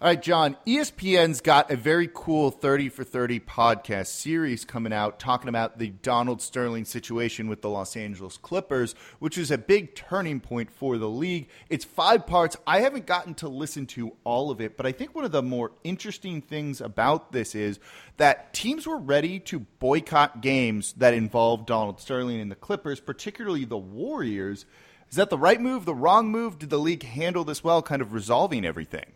All 0.00 0.06
right, 0.06 0.22
John, 0.22 0.56
ESPN's 0.64 1.40
got 1.40 1.72
a 1.72 1.76
very 1.76 2.08
cool 2.14 2.52
30 2.52 2.88
for 2.88 3.02
30 3.02 3.40
podcast 3.40 4.06
series 4.06 4.64
coming 4.64 4.92
out 4.92 5.18
talking 5.18 5.48
about 5.48 5.80
the 5.80 5.88
Donald 5.88 6.40
Sterling 6.40 6.84
situation 6.84 7.48
with 7.48 7.62
the 7.62 7.68
Los 7.68 7.96
Angeles 7.96 8.36
Clippers, 8.36 8.94
which 9.18 9.36
is 9.36 9.50
a 9.50 9.58
big 9.58 9.96
turning 9.96 10.38
point 10.38 10.70
for 10.70 10.98
the 10.98 11.08
league. 11.08 11.48
It's 11.68 11.84
five 11.84 12.28
parts. 12.28 12.56
I 12.64 12.82
haven't 12.82 13.06
gotten 13.06 13.34
to 13.34 13.48
listen 13.48 13.86
to 13.86 14.12
all 14.22 14.52
of 14.52 14.60
it, 14.60 14.76
but 14.76 14.86
I 14.86 14.92
think 14.92 15.16
one 15.16 15.24
of 15.24 15.32
the 15.32 15.42
more 15.42 15.72
interesting 15.82 16.42
things 16.42 16.80
about 16.80 17.32
this 17.32 17.56
is 17.56 17.80
that 18.18 18.54
teams 18.54 18.86
were 18.86 18.98
ready 18.98 19.40
to 19.40 19.66
boycott 19.80 20.42
games 20.42 20.92
that 20.98 21.12
involved 21.12 21.66
Donald 21.66 22.00
Sterling 22.00 22.40
and 22.40 22.52
the 22.52 22.54
Clippers, 22.54 23.00
particularly 23.00 23.64
the 23.64 23.76
Warriors. 23.76 24.64
Is 25.10 25.16
that 25.16 25.28
the 25.28 25.36
right 25.36 25.60
move, 25.60 25.86
the 25.86 25.92
wrong 25.92 26.28
move? 26.30 26.56
Did 26.56 26.70
the 26.70 26.78
league 26.78 27.02
handle 27.02 27.42
this 27.42 27.64
well, 27.64 27.82
kind 27.82 28.00
of 28.00 28.12
resolving 28.12 28.64
everything? 28.64 29.14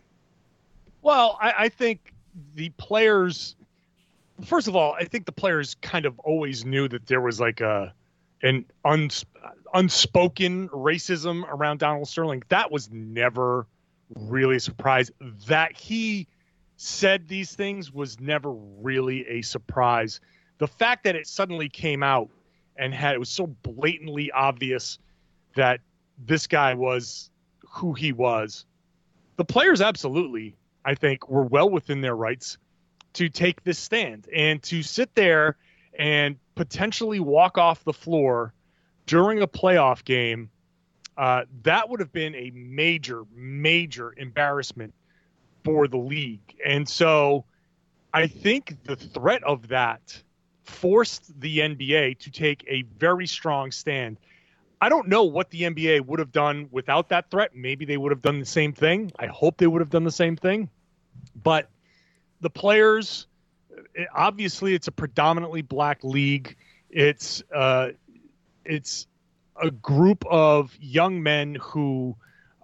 Well, 1.03 1.37
I, 1.39 1.53
I 1.57 1.69
think 1.69 2.13
the 2.55 2.69
players. 2.69 3.55
First 4.45 4.67
of 4.67 4.75
all, 4.75 4.93
I 4.93 5.03
think 5.03 5.25
the 5.25 5.31
players 5.31 5.75
kind 5.81 6.05
of 6.05 6.17
always 6.19 6.65
knew 6.65 6.87
that 6.87 7.05
there 7.05 7.21
was 7.21 7.39
like 7.39 7.61
a 7.61 7.93
an 8.41 8.65
uns, 8.83 9.25
unspoken 9.73 10.69
racism 10.69 11.43
around 11.47 11.79
Donald 11.79 12.07
Sterling. 12.07 12.43
That 12.49 12.71
was 12.71 12.89
never 12.91 13.67
really 14.15 14.55
a 14.55 14.59
surprise. 14.59 15.11
That 15.47 15.77
he 15.77 16.27
said 16.77 17.27
these 17.27 17.53
things 17.53 17.91
was 17.91 18.19
never 18.19 18.51
really 18.51 19.27
a 19.27 19.41
surprise. 19.41 20.19
The 20.57 20.67
fact 20.67 21.03
that 21.03 21.15
it 21.15 21.27
suddenly 21.27 21.69
came 21.69 22.01
out 22.01 22.29
and 22.75 22.93
had 22.93 23.13
it 23.15 23.19
was 23.19 23.29
so 23.29 23.47
blatantly 23.47 24.31
obvious 24.31 24.99
that 25.55 25.79
this 26.17 26.47
guy 26.47 26.73
was 26.73 27.29
who 27.69 27.93
he 27.93 28.11
was. 28.13 28.65
The 29.35 29.45
players 29.45 29.81
absolutely, 29.81 30.55
I 30.85 30.95
think, 30.95 31.29
were 31.29 31.43
well 31.43 31.69
within 31.69 32.01
their 32.01 32.15
rights 32.15 32.57
to 33.13 33.29
take 33.29 33.63
this 33.63 33.79
stand 33.79 34.27
and 34.33 34.61
to 34.63 34.83
sit 34.83 35.13
there 35.15 35.57
and 35.97 36.37
potentially 36.55 37.19
walk 37.19 37.57
off 37.57 37.83
the 37.83 37.93
floor 37.93 38.53
during 39.05 39.41
a 39.41 39.47
playoff 39.47 40.03
game. 40.03 40.49
Uh, 41.15 41.43
that 41.61 41.89
would 41.89 41.99
have 41.99 42.11
been 42.11 42.33
a 42.35 42.51
major, 42.55 43.23
major 43.35 44.13
embarrassment 44.17 44.93
for 45.63 45.87
the 45.87 45.97
league. 45.97 46.55
And 46.65 46.89
so 46.89 47.45
I 48.13 48.27
think 48.27 48.83
the 48.83 48.95
threat 48.95 49.43
of 49.43 49.69
that 49.69 50.21
forced 50.63 51.39
the 51.39 51.59
NBA 51.59 52.19
to 52.19 52.31
take 52.31 52.65
a 52.67 52.83
very 52.97 53.27
strong 53.27 53.71
stand. 53.71 54.17
I 54.83 54.89
don't 54.89 55.07
know 55.07 55.23
what 55.23 55.49
the 55.49 55.61
NBA 55.61 56.05
would 56.07 56.19
have 56.19 56.33
done 56.33 56.67
without 56.69 57.07
that 57.07 57.31
threat. 57.31 57.55
Maybe 57.55 57.85
they 57.85 57.95
would 57.95 58.11
have 58.11 58.21
done 58.21 58.41
the 58.41 58.45
same 58.45 58.73
thing. 58.73 59.13
I 59.17 59.27
hope 59.27 59.55
they 59.55 59.65
would 59.65 59.79
have 59.79 59.89
done 59.89 60.03
the 60.03 60.11
same 60.11 60.35
thing. 60.35 60.69
But 61.41 61.69
the 62.41 62.49
players, 62.49 63.27
obviously, 64.13 64.73
it's 64.73 64.89
a 64.89 64.91
predominantly 64.91 65.61
black 65.61 66.03
league. 66.03 66.57
It's 66.89 67.41
uh, 67.55 67.91
it's 68.65 69.07
a 69.55 69.71
group 69.71 70.25
of 70.29 70.75
young 70.81 71.23
men 71.23 71.55
who 71.61 72.17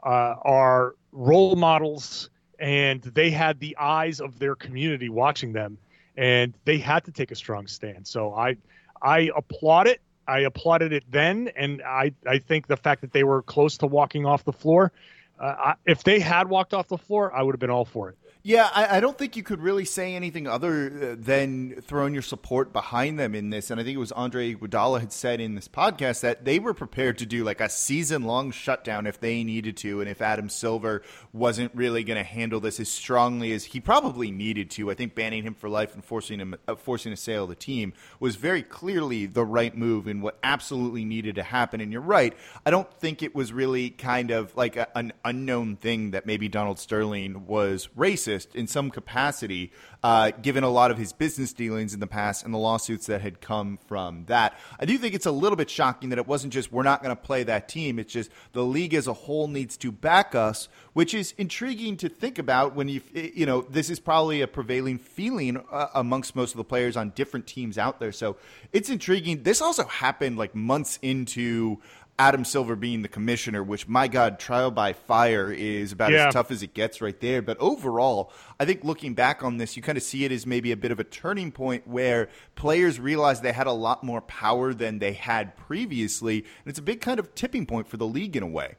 uh, 0.04 0.36
are 0.42 0.96
role 1.14 1.56
models, 1.56 2.30
and 2.60 3.02
they 3.02 3.30
had 3.30 3.62
the 3.62 3.78
eyes 3.78 4.20
of 4.20 4.40
their 4.40 4.56
community 4.56 5.08
watching 5.08 5.54
them 5.54 5.78
and 6.18 6.54
they 6.66 6.80
had 6.80 7.06
to 7.06 7.14
take 7.14 7.32
a 7.32 7.36
strong 7.36 7.66
stand. 7.66 8.06
So 8.06 8.34
I 8.34 8.58
I 9.02 9.30
applaud 9.38 9.88
it. 9.88 10.02
I 10.30 10.40
applauded 10.42 10.94
it 10.94 11.04
then, 11.10 11.50
and 11.56 11.82
I 11.82 12.14
I 12.26 12.38
think 12.38 12.68
the 12.68 12.78
fact 12.78 13.02
that 13.02 13.12
they 13.12 13.24
were 13.24 13.42
close 13.42 13.78
to 13.80 13.88
walking 13.88 14.26
off 14.26 14.44
the 14.44 14.54
floor, 14.54 14.92
uh, 15.40 15.56
I, 15.58 15.74
if 15.86 16.04
they 16.04 16.20
had 16.20 16.50
walked 16.50 16.74
off 16.74 16.88
the 16.88 16.98
floor, 16.98 17.34
I 17.34 17.42
would 17.42 17.56
have 17.56 17.60
been 17.60 17.72
all 17.72 17.86
for 17.86 18.10
it. 18.10 18.18
Yeah, 18.42 18.70
I, 18.74 18.98
I, 18.98 19.00
don't 19.02 19.18
think 19.18 19.36
you 19.36 19.44
could 19.44 19.60
really 19.60 19.84
say 19.84 20.16
anything 20.16 20.48
other 20.48 21.12
uh, 21.12 21.16
than 21.20 21.82
throwing 21.82 22.14
your 22.14 22.22
support 22.22 22.72
behind 22.72 23.20
them 23.20 23.36
in 23.36 23.50
this. 23.50 23.70
And 23.70 23.82
I 23.82 23.84
think 23.84 23.96
it 23.96 24.00
was 24.00 24.14
Andre 24.14 24.56
Iguodala 24.56 25.02
had 25.02 25.12
said 25.12 25.42
in 25.42 25.56
this 25.56 25.68
podcast 25.68 26.22
that 26.22 26.46
they 26.46 26.58
were 26.58 26.74
prepared 26.74 27.18
to 27.18 27.26
do 27.26 27.44
like 27.44 27.60
a 27.60 27.68
season 27.68 28.24
long 28.24 28.52
shutdown 28.52 29.08
if 29.08 29.20
they 29.20 29.44
needed 29.44 29.76
to, 29.78 30.00
and 30.00 30.10
if 30.10 30.22
Adam 30.22 30.48
Silver 30.48 31.02
wasn't 31.34 31.76
really 31.76 32.06
going 32.06 32.16
to 32.16 32.24
handle 32.24 32.62
this 32.62 32.80
as 32.80 32.88
strongly 32.88 33.52
as 33.52 33.66
he 33.66 33.82
probably 33.82 34.32
needed 34.32 34.70
to. 34.72 34.90
I 34.90 34.94
think 34.94 35.16
banning 35.16 35.44
him 35.44 35.54
for 35.54 35.68
life 35.68 35.94
and 35.94 36.04
forcing 36.04 36.40
him 36.40 36.56
uh, 36.66 36.76
forcing 36.76 37.12
a 37.12 37.18
sale 37.18 37.44
of 37.44 37.50
the 37.50 37.56
team 37.56 37.92
was 38.22 38.38
very 38.38 38.64
clearly 38.64 39.26
the 39.26 39.44
right 39.44 39.76
move 39.76 40.08
and 40.08 40.24
what 40.24 40.40
absolutely 40.44 41.04
needed 41.04 41.36
to 41.36 41.44
happen. 41.44 41.82
And 41.82 41.92
you're 41.92 42.00
right, 42.00 42.34
I 42.66 42.72
don't 42.72 42.92
think 43.02 43.22
it 43.22 43.36
was 43.36 43.52
really 43.52 43.90
kind 43.90 44.32
of 44.32 44.56
like 44.56 44.78
a, 44.78 44.88
an 44.98 45.12
unknown 45.26 45.76
thing 45.76 46.12
that 46.12 46.26
maybe 46.26 46.48
Donald 46.48 46.80
Sterling 46.80 47.46
was 47.46 47.90
racist 47.98 48.29
racist 48.30 48.56
in 48.56 48.68
some 48.68 48.90
capacity, 48.90 49.72
uh, 50.04 50.32
given 50.42 50.64
a 50.64 50.70
lot 50.70 50.92
of 50.92 50.98
his 50.98 51.14
business 51.14 51.54
dealings 51.54 51.94
in 51.94 52.00
the 52.00 52.08
past 52.08 52.46
and 52.46 52.54
the 52.54 52.58
lawsuits 52.58 53.08
that 53.08 53.22
had 53.22 53.42
come 53.42 53.78
from 53.88 54.26
that. 54.26 54.58
I 54.80 54.86
do 54.86 54.98
think 54.98 55.16
it's 55.16 55.26
a 55.26 55.32
little 55.32 55.56
bit 55.56 55.70
shocking 55.70 56.10
that 56.10 56.20
it 56.20 56.28
wasn't 56.28 56.54
just 56.54 56.72
we're 56.72 56.84
not 56.84 57.04
going 57.04 57.16
to 57.16 57.22
play 57.22 57.44
that 57.44 57.68
team. 57.68 58.00
It's 58.00 58.14
just 58.14 58.32
the 58.54 58.64
league 58.64 58.94
as 58.94 59.08
a 59.08 59.14
whole 59.14 59.48
needs 59.48 59.78
to 59.78 59.92
back 59.92 60.36
us, 60.36 60.70
which 60.94 61.14
is 61.14 61.34
intriguing 61.38 61.98
to 61.98 62.10
think 62.10 62.40
about 62.40 62.76
when 62.76 62.88
you 62.88 63.02
you 63.14 63.46
know 63.46 63.62
this 63.62 63.90
is 63.90 64.00
probably 64.00 64.42
a 64.42 64.48
prevailing 64.48 64.98
feeling 64.98 65.62
uh, 65.72 65.88
amongst 65.96 66.36
most 66.36 66.52
of 66.52 66.58
the 66.58 66.64
players 66.64 66.96
on 66.96 67.10
different 67.12 67.48
teams 67.48 67.78
out 67.78 68.00
there. 68.00 68.12
So 68.12 68.38
it's 68.72 68.90
intriguing. 68.90 69.44
This 69.44 69.62
also 69.62 69.84
happened 69.86 70.38
like 70.38 70.56
months 70.56 71.00
into 71.02 71.80
Adam 72.20 72.44
Silver 72.44 72.76
being 72.76 73.02
the 73.02 73.08
commissioner, 73.08 73.64
which 73.64 73.88
my 73.88 74.10
God, 74.10 74.40
trial 74.40 74.72
by 74.72 74.92
fire 74.92 75.54
is 75.54 75.94
about 75.94 76.12
yeah. 76.12 76.28
as 76.28 76.34
tough 76.34 76.52
as 76.52 76.62
it 76.62 76.74
gets 76.74 77.00
right 77.00 77.18
there. 77.22 77.42
But 77.42 77.58
overall, 77.60 78.34
I 78.60 78.66
think 78.66 78.84
looking 78.84 79.14
back 79.14 79.42
on 79.42 79.56
this, 79.56 79.78
you 79.78 79.82
kind 79.82 79.98
of 79.98 80.04
see 80.04 80.26
it 80.26 80.32
as 80.34 80.46
maybe 80.46 80.74
a 80.74 80.78
bit 80.78 80.92
of 80.92 81.00
a 81.00 81.06
turning 81.06 81.50
point 81.50 81.88
where 81.88 82.28
players 82.56 83.00
realize 83.00 83.40
they 83.40 83.54
had 83.54 83.68
a 83.68 83.72
lot 83.72 84.04
more 84.04 84.20
power 84.20 84.74
than 84.74 85.00
they 85.00 85.14
had 85.14 85.56
previously. 85.56 86.40
And 86.40 86.68
it's 86.68 86.78
a 86.78 86.84
big 86.84 87.00
kind 87.00 87.22
of 87.22 87.34
tipping 87.36 87.66
point 87.66 87.88
for 87.88 87.96
the 87.96 88.06
league 88.06 88.36
in 88.36 88.44
a 88.44 88.48
way. 88.48 88.76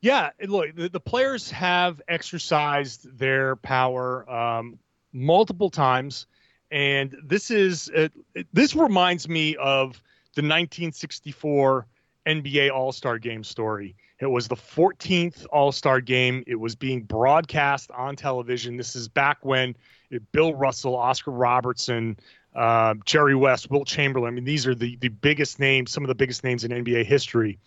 Yeah, 0.00 0.30
look, 0.44 0.74
the, 0.74 0.88
the 0.88 1.00
players 1.00 1.48
have 1.52 2.02
exercised 2.08 3.16
their 3.16 3.54
power 3.54 4.28
um, 4.28 4.78
multiple 5.12 5.70
times, 5.70 6.26
and 6.70 7.16
this 7.24 7.50
is 7.50 7.90
uh, 7.96 8.08
this 8.52 8.74
reminds 8.74 9.28
me 9.28 9.56
of 9.56 10.02
the 10.34 10.42
1964 10.42 11.86
NBA 12.26 12.70
All 12.70 12.92
Star 12.92 13.18
Game 13.18 13.44
story. 13.44 13.96
It 14.18 14.26
was 14.26 14.48
the 14.48 14.56
14th 14.56 15.46
All 15.52 15.72
Star 15.72 16.00
Game. 16.00 16.42
It 16.46 16.56
was 16.56 16.74
being 16.74 17.02
broadcast 17.02 17.90
on 17.90 18.16
television. 18.16 18.76
This 18.76 18.96
is 18.96 19.08
back 19.08 19.38
when 19.42 19.76
it, 20.10 20.30
Bill 20.32 20.54
Russell, 20.54 20.96
Oscar 20.96 21.30
Robertson, 21.30 22.18
uh, 22.54 22.94
Jerry 23.04 23.34
West, 23.34 23.70
Wilt 23.70 23.86
Chamberlain. 23.86 24.32
I 24.32 24.34
mean, 24.34 24.44
these 24.44 24.66
are 24.66 24.74
the 24.74 24.96
the 24.96 25.08
biggest 25.08 25.58
names, 25.60 25.92
some 25.92 26.02
of 26.02 26.08
the 26.08 26.14
biggest 26.14 26.42
names 26.42 26.64
in 26.64 26.70
NBA 26.70 27.04
history, 27.04 27.58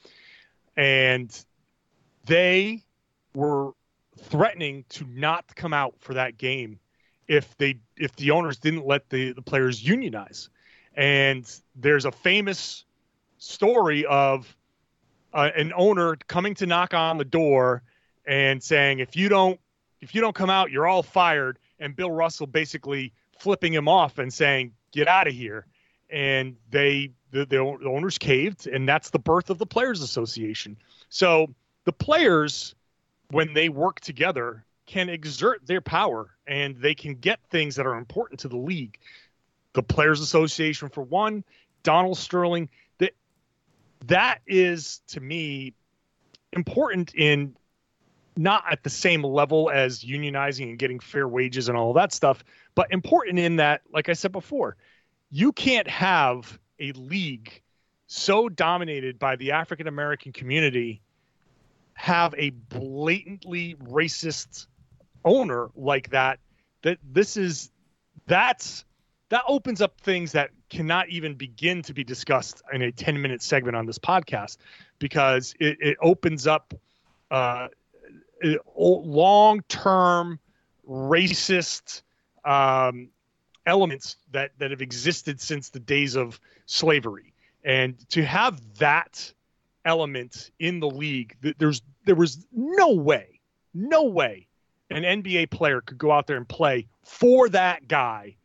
and 0.75 1.45
they 2.25 2.83
were 3.33 3.71
threatening 4.19 4.83
to 4.89 5.05
not 5.05 5.55
come 5.55 5.73
out 5.73 5.95
for 5.99 6.13
that 6.15 6.37
game 6.37 6.79
if 7.27 7.55
they 7.57 7.79
if 7.95 8.15
the 8.15 8.31
owners 8.31 8.57
didn't 8.57 8.85
let 8.85 9.09
the, 9.09 9.31
the 9.31 9.41
players 9.41 9.81
unionize. 9.87 10.49
And 10.95 11.49
there's 11.75 12.05
a 12.05 12.11
famous 12.11 12.83
story 13.39 14.05
of 14.05 14.55
uh, 15.33 15.49
an 15.55 15.73
owner 15.75 16.15
coming 16.27 16.53
to 16.55 16.65
knock 16.65 16.93
on 16.93 17.17
the 17.17 17.25
door 17.25 17.81
and 18.25 18.61
saying, 18.61 18.99
"If 18.99 19.15
you 19.15 19.29
don't, 19.29 19.59
if 20.01 20.13
you 20.13 20.21
don't 20.21 20.35
come 20.35 20.49
out, 20.49 20.71
you're 20.71 20.87
all 20.87 21.03
fired." 21.03 21.57
And 21.79 21.95
Bill 21.95 22.11
Russell 22.11 22.47
basically 22.47 23.13
flipping 23.39 23.73
him 23.73 23.87
off 23.87 24.19
and 24.19 24.31
saying, 24.31 24.73
"Get 24.91 25.07
out 25.07 25.27
of 25.27 25.33
here." 25.33 25.65
And 26.11 26.55
they, 26.71 27.11
the, 27.31 27.45
the 27.45 27.57
owners 27.57 28.17
caved, 28.17 28.67
and 28.67 28.87
that's 28.87 29.11
the 29.11 29.19
birth 29.19 29.49
of 29.49 29.59
the 29.59 29.65
Players 29.65 30.01
Association. 30.01 30.77
So 31.09 31.53
the 31.85 31.93
players, 31.93 32.75
when 33.29 33.53
they 33.53 33.69
work 33.69 33.99
together, 33.99 34.63
can 34.85 35.07
exert 35.07 35.65
their 35.67 35.81
power 35.81 36.31
and 36.47 36.75
they 36.77 36.95
can 36.95 37.13
get 37.13 37.39
things 37.51 37.75
that 37.75 37.85
are 37.85 37.95
important 37.95 38.39
to 38.39 38.47
the 38.47 38.57
league. 38.57 38.97
The 39.73 39.83
Players 39.83 40.19
Association, 40.19 40.89
for 40.89 41.03
one, 41.03 41.43
Donald 41.83 42.17
Sterling, 42.17 42.69
that 44.07 44.39
is 44.47 45.01
to 45.07 45.19
me 45.19 45.73
important 46.53 47.13
in 47.15 47.55
not 48.37 48.63
at 48.71 48.83
the 48.83 48.89
same 48.89 49.23
level 49.23 49.69
as 49.69 50.03
unionizing 50.03 50.69
and 50.69 50.79
getting 50.79 50.99
fair 50.99 51.27
wages 51.27 51.67
and 51.67 51.77
all 51.77 51.93
that 51.93 52.13
stuff, 52.13 52.43
but 52.73 52.91
important 52.91 53.37
in 53.37 53.57
that, 53.57 53.81
like 53.93 54.07
I 54.07 54.13
said 54.13 54.31
before, 54.31 54.77
you 55.29 55.51
can't 55.51 55.87
have 55.87 56.57
a 56.79 56.93
league 56.93 57.61
so 58.07 58.49
dominated 58.49 59.19
by 59.19 59.35
the 59.35 59.51
African 59.51 59.87
American 59.87 60.31
community 60.31 61.01
have 61.93 62.33
a 62.37 62.51
blatantly 62.51 63.75
racist 63.75 64.67
owner 65.25 65.69
like 65.75 66.09
that. 66.11 66.39
That 66.83 66.97
this 67.03 67.35
is 67.35 67.69
that's 68.25 68.85
that 69.29 69.43
opens 69.47 69.81
up 69.81 69.99
things 70.01 70.31
that 70.33 70.49
cannot 70.69 71.09
even 71.09 71.35
begin 71.35 71.81
to 71.83 71.93
be 71.93 72.03
discussed 72.03 72.61
in 72.73 72.81
a 72.81 72.91
10 72.91 73.21
minute 73.21 73.41
segment 73.41 73.75
on 73.75 73.85
this 73.85 73.99
podcast 73.99 74.57
because 74.97 75.55
it, 75.59 75.77
it 75.79 75.97
opens 76.01 76.47
up 76.47 76.73
uh, 77.31 77.67
long 78.75 79.61
term 79.67 80.39
racist 80.87 82.01
um, 82.43 83.09
elements 83.65 84.17
that, 84.31 84.51
that 84.57 84.71
have 84.71 84.81
existed 84.81 85.39
since 85.39 85.69
the 85.69 85.79
days 85.79 86.15
of 86.15 86.39
slavery. 86.65 87.33
And 87.63 87.97
to 88.09 88.25
have 88.25 88.61
that 88.79 89.31
element 89.85 90.51
in 90.59 90.79
the 90.79 90.89
league, 90.89 91.35
there's 91.57 91.81
there 92.05 92.15
was 92.15 92.45
no 92.51 92.93
way, 92.93 93.39
no 93.73 94.03
way 94.03 94.47
an 94.89 95.03
NBA 95.03 95.51
player 95.51 95.81
could 95.81 95.97
go 95.97 96.11
out 96.11 96.25
there 96.25 96.37
and 96.37 96.47
play 96.47 96.87
for 97.03 97.49
that 97.49 97.87
guy 97.87 98.35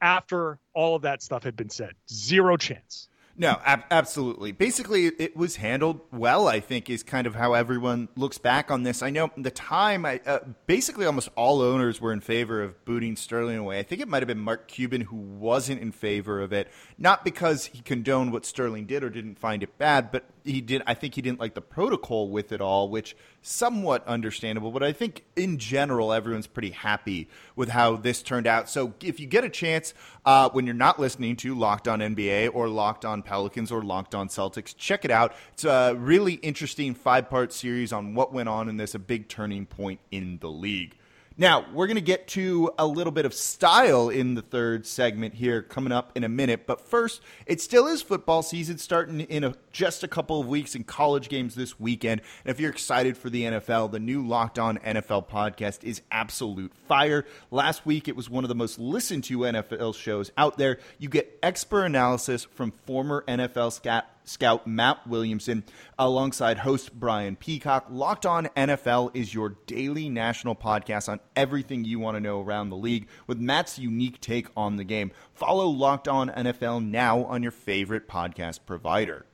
after 0.00 0.58
all 0.74 0.96
of 0.96 1.02
that 1.02 1.22
stuff 1.22 1.44
had 1.44 1.56
been 1.56 1.70
said. 1.70 1.92
Zero 2.08 2.56
chance. 2.56 3.08
No, 3.36 3.58
ab- 3.64 3.84
absolutely. 3.90 4.52
Basically, 4.52 5.06
it 5.06 5.36
was 5.36 5.56
handled 5.56 6.00
well. 6.12 6.46
I 6.46 6.60
think 6.60 6.88
is 6.88 7.02
kind 7.02 7.26
of 7.26 7.34
how 7.34 7.54
everyone 7.54 8.08
looks 8.14 8.38
back 8.38 8.70
on 8.70 8.84
this. 8.84 9.02
I 9.02 9.10
know 9.10 9.30
the 9.36 9.50
time, 9.50 10.06
I 10.06 10.20
uh, 10.24 10.38
basically 10.66 11.04
almost 11.04 11.28
all 11.34 11.60
owners 11.60 12.00
were 12.00 12.12
in 12.12 12.20
favor 12.20 12.62
of 12.62 12.84
booting 12.84 13.16
Sterling 13.16 13.58
away. 13.58 13.80
I 13.80 13.82
think 13.82 14.00
it 14.00 14.06
might 14.06 14.22
have 14.22 14.28
been 14.28 14.38
Mark 14.38 14.68
Cuban 14.68 15.00
who 15.00 15.16
wasn't 15.16 15.80
in 15.80 15.90
favor 15.90 16.40
of 16.40 16.52
it, 16.52 16.68
not 16.96 17.24
because 17.24 17.66
he 17.66 17.80
condoned 17.80 18.32
what 18.32 18.46
Sterling 18.46 18.86
did 18.86 19.02
or 19.02 19.10
didn't 19.10 19.40
find 19.40 19.64
it 19.64 19.78
bad, 19.78 20.12
but 20.12 20.24
he 20.44 20.60
did. 20.60 20.82
I 20.86 20.94
think 20.94 21.14
he 21.14 21.22
didn't 21.22 21.40
like 21.40 21.54
the 21.54 21.62
protocol 21.62 22.28
with 22.28 22.52
it 22.52 22.60
all, 22.60 22.88
which 22.90 23.16
somewhat 23.40 24.06
understandable. 24.06 24.70
But 24.70 24.82
I 24.82 24.92
think 24.92 25.24
in 25.36 25.58
general, 25.58 26.12
everyone's 26.12 26.46
pretty 26.46 26.70
happy 26.70 27.28
with 27.56 27.70
how 27.70 27.96
this 27.96 28.22
turned 28.22 28.46
out. 28.46 28.68
So 28.68 28.94
if 29.02 29.18
you 29.18 29.26
get 29.26 29.44
a 29.44 29.48
chance 29.48 29.94
uh, 30.26 30.50
when 30.50 30.66
you're 30.66 30.74
not 30.74 31.00
listening 31.00 31.36
to 31.36 31.54
Locked 31.54 31.88
On 31.88 32.00
NBA 32.00 32.50
or 32.52 32.68
Locked 32.68 33.04
On 33.04 33.22
Pelicans 33.22 33.72
or 33.72 33.82
Locked 33.82 34.14
On 34.14 34.28
Celtics, 34.28 34.76
check 34.76 35.04
it 35.04 35.10
out. 35.10 35.34
It's 35.54 35.64
a 35.64 35.94
really 35.96 36.34
interesting 36.34 36.94
five 36.94 37.30
part 37.30 37.52
series 37.52 37.92
on 37.92 38.14
what 38.14 38.32
went 38.32 38.48
on 38.48 38.68
in 38.68 38.76
this, 38.76 38.94
a 38.94 38.98
big 38.98 39.28
turning 39.28 39.64
point 39.64 40.00
in 40.10 40.38
the 40.40 40.50
league. 40.50 40.96
Now, 41.36 41.66
we're 41.72 41.88
going 41.88 41.96
to 41.96 42.00
get 42.00 42.28
to 42.28 42.70
a 42.78 42.86
little 42.86 43.10
bit 43.10 43.26
of 43.26 43.34
style 43.34 44.08
in 44.08 44.34
the 44.34 44.42
third 44.42 44.86
segment 44.86 45.34
here 45.34 45.62
coming 45.62 45.90
up 45.90 46.12
in 46.16 46.22
a 46.22 46.28
minute. 46.28 46.64
But 46.64 46.80
first, 46.80 47.20
it 47.44 47.60
still 47.60 47.88
is 47.88 48.02
football 48.02 48.44
season 48.44 48.78
starting 48.78 49.22
in 49.22 49.42
a, 49.42 49.56
just 49.72 50.04
a 50.04 50.08
couple 50.08 50.40
of 50.40 50.46
weeks 50.46 50.76
and 50.76 50.86
college 50.86 51.28
games 51.28 51.56
this 51.56 51.80
weekend. 51.80 52.20
And 52.44 52.52
if 52.52 52.60
you're 52.60 52.70
excited 52.70 53.16
for 53.16 53.30
the 53.30 53.42
NFL, 53.42 53.90
the 53.90 53.98
new 53.98 54.24
Locked 54.24 54.60
On 54.60 54.78
NFL 54.78 55.28
podcast 55.28 55.82
is 55.82 56.02
absolute 56.12 56.72
fire. 56.86 57.26
Last 57.50 57.84
week, 57.84 58.06
it 58.06 58.14
was 58.14 58.30
one 58.30 58.44
of 58.44 58.48
the 58.48 58.54
most 58.54 58.78
listened 58.78 59.24
to 59.24 59.38
NFL 59.38 59.96
shows 59.96 60.30
out 60.38 60.56
there. 60.56 60.78
You 61.00 61.08
get 61.08 61.36
expert 61.42 61.86
analysis 61.86 62.44
from 62.44 62.70
former 62.70 63.24
NFL 63.26 63.72
scout 63.72 64.04
scout 64.24 64.66
Matt 64.66 65.06
Williamson 65.06 65.64
alongside 65.98 66.58
host 66.58 66.92
Brian 66.98 67.36
Peacock. 67.36 67.86
Locked 67.90 68.26
On 68.26 68.46
NFL 68.56 69.14
is 69.14 69.34
your 69.34 69.56
daily 69.66 70.08
national 70.08 70.54
podcast 70.54 71.08
on 71.08 71.20
everything 71.36 71.84
you 71.84 71.98
want 71.98 72.16
to 72.16 72.20
know 72.20 72.40
around 72.40 72.70
the 72.70 72.76
league 72.76 73.06
with 73.26 73.38
Matt's 73.38 73.78
unique 73.78 74.20
take 74.20 74.48
on 74.56 74.76
the 74.76 74.84
game. 74.84 75.12
Follow 75.32 75.68
Locked 75.68 76.08
On 76.08 76.28
NFL 76.30 76.84
now 76.84 77.24
on 77.24 77.42
your 77.42 77.52
favorite 77.52 78.08
podcast 78.08 78.60
provider. 78.66 79.26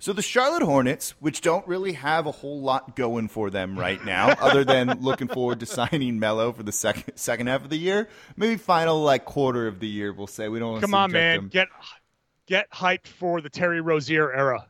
So 0.00 0.12
the 0.12 0.22
Charlotte 0.22 0.62
Hornets, 0.62 1.14
which 1.18 1.40
don't 1.40 1.66
really 1.66 1.92
have 1.94 2.26
a 2.26 2.30
whole 2.30 2.60
lot 2.60 2.94
going 2.94 3.26
for 3.26 3.50
them 3.50 3.76
right 3.76 4.02
now, 4.04 4.28
other 4.40 4.64
than 4.64 5.00
looking 5.00 5.26
forward 5.26 5.60
to 5.60 5.66
signing 5.66 6.20
Melo 6.20 6.52
for 6.52 6.62
the 6.62 6.70
second 6.72 7.16
second 7.16 7.48
half 7.48 7.64
of 7.64 7.70
the 7.70 7.76
year, 7.76 8.08
maybe 8.36 8.56
final 8.56 9.02
like 9.02 9.24
quarter 9.24 9.66
of 9.66 9.80
the 9.80 9.88
year, 9.88 10.12
we'll 10.12 10.28
say. 10.28 10.48
We 10.48 10.60
don't 10.60 10.80
come 10.80 10.94
on, 10.94 11.10
man, 11.10 11.36
them. 11.36 11.48
get 11.48 11.68
get 12.48 12.70
hyped 12.72 13.06
for 13.06 13.40
the 13.40 13.50
Terry 13.50 13.80
Rozier 13.80 14.32
era. 14.32 14.66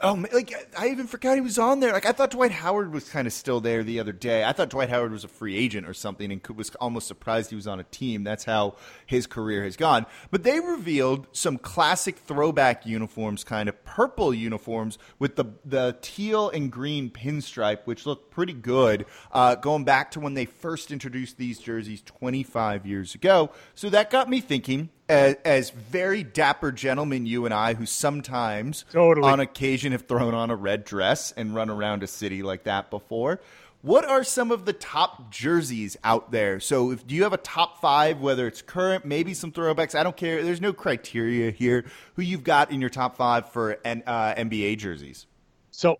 Oh, 0.00 0.24
like 0.32 0.54
I 0.78 0.90
even 0.90 1.08
forgot 1.08 1.34
he 1.34 1.40
was 1.40 1.58
on 1.58 1.80
there. 1.80 1.92
Like 1.92 2.06
I 2.06 2.12
thought 2.12 2.30
Dwight 2.30 2.52
Howard 2.52 2.92
was 2.92 3.08
kind 3.08 3.26
of 3.26 3.32
still 3.32 3.60
there 3.60 3.82
the 3.82 3.98
other 3.98 4.12
day. 4.12 4.44
I 4.44 4.52
thought 4.52 4.70
Dwight 4.70 4.90
Howard 4.90 5.10
was 5.10 5.24
a 5.24 5.28
free 5.28 5.56
agent 5.56 5.88
or 5.88 5.94
something, 5.94 6.30
and 6.30 6.40
was 6.56 6.72
almost 6.76 7.08
surprised 7.08 7.50
he 7.50 7.56
was 7.56 7.66
on 7.66 7.80
a 7.80 7.84
team. 7.84 8.22
That's 8.22 8.44
how 8.44 8.76
his 9.06 9.26
career 9.26 9.64
has 9.64 9.76
gone. 9.76 10.06
But 10.30 10.44
they 10.44 10.60
revealed 10.60 11.26
some 11.32 11.58
classic 11.58 12.16
throwback 12.16 12.86
uniforms, 12.86 13.42
kind 13.42 13.68
of 13.68 13.84
purple 13.84 14.32
uniforms 14.32 14.98
with 15.18 15.34
the 15.34 15.46
the 15.64 15.98
teal 16.00 16.48
and 16.48 16.70
green 16.70 17.10
pinstripe, 17.10 17.80
which 17.84 18.06
looked 18.06 18.30
pretty 18.30 18.52
good, 18.52 19.04
uh, 19.32 19.56
going 19.56 19.82
back 19.82 20.12
to 20.12 20.20
when 20.20 20.34
they 20.34 20.44
first 20.44 20.92
introduced 20.92 21.38
these 21.38 21.58
jerseys 21.58 22.02
25 22.02 22.86
years 22.86 23.16
ago. 23.16 23.50
So 23.74 23.90
that 23.90 24.10
got 24.10 24.30
me 24.30 24.40
thinking 24.40 24.90
as, 25.08 25.36
as, 25.44 25.70
very 25.70 26.22
dapper 26.22 26.72
gentlemen, 26.72 27.26
you 27.26 27.44
and 27.44 27.54
I, 27.54 27.74
who 27.74 27.86
sometimes, 27.86 28.84
totally. 28.92 29.28
on 29.28 29.40
occasion, 29.40 29.92
have 29.92 30.02
thrown 30.02 30.34
on 30.34 30.50
a 30.50 30.56
red 30.56 30.84
dress 30.84 31.32
and 31.32 31.54
run 31.54 31.70
around 31.70 32.02
a 32.02 32.06
city 32.06 32.42
like 32.42 32.64
that 32.64 32.90
before. 32.90 33.40
What 33.82 34.04
are 34.04 34.24
some 34.24 34.50
of 34.50 34.64
the 34.64 34.72
top 34.72 35.30
jerseys 35.30 35.96
out 36.02 36.32
there? 36.32 36.58
So, 36.58 36.90
if 36.90 37.06
do 37.06 37.14
you 37.14 37.22
have 37.22 37.32
a 37.32 37.38
top 37.38 37.80
five, 37.80 38.20
whether 38.20 38.46
it's 38.46 38.60
current, 38.60 39.04
maybe 39.04 39.34
some 39.34 39.52
throwbacks? 39.52 39.94
I 39.94 40.02
don't 40.02 40.16
care. 40.16 40.42
There's 40.42 40.60
no 40.60 40.72
criteria 40.72 41.52
here. 41.52 41.84
Who 42.14 42.22
you've 42.22 42.42
got 42.42 42.72
in 42.72 42.80
your 42.80 42.90
top 42.90 43.16
five 43.16 43.50
for 43.50 43.78
uh, 43.84 44.34
NBA 44.34 44.78
jerseys? 44.78 45.26
So, 45.70 45.98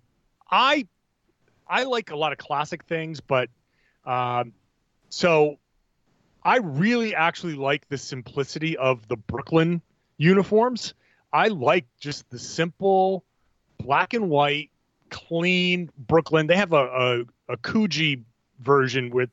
I 0.50 0.88
I 1.68 1.84
like 1.84 2.10
a 2.10 2.16
lot 2.16 2.32
of 2.32 2.38
classic 2.38 2.84
things, 2.84 3.20
but 3.20 3.48
um, 4.04 4.52
so 5.08 5.58
I 6.42 6.58
really 6.58 7.14
actually 7.14 7.54
like 7.54 7.88
the 7.88 7.98
simplicity 7.98 8.76
of 8.76 9.06
the 9.08 9.16
Brooklyn 9.16 9.82
uniforms. 10.16 10.94
I 11.32 11.48
like 11.48 11.86
just 11.98 12.28
the 12.30 12.38
simple 12.38 13.24
black 13.78 14.14
and 14.14 14.30
white, 14.30 14.70
clean 15.10 15.90
Brooklyn. 15.98 16.46
They 16.46 16.56
have 16.56 16.72
a 16.72 17.24
a, 17.48 17.52
a 17.52 18.16
version 18.60 19.10
with 19.10 19.30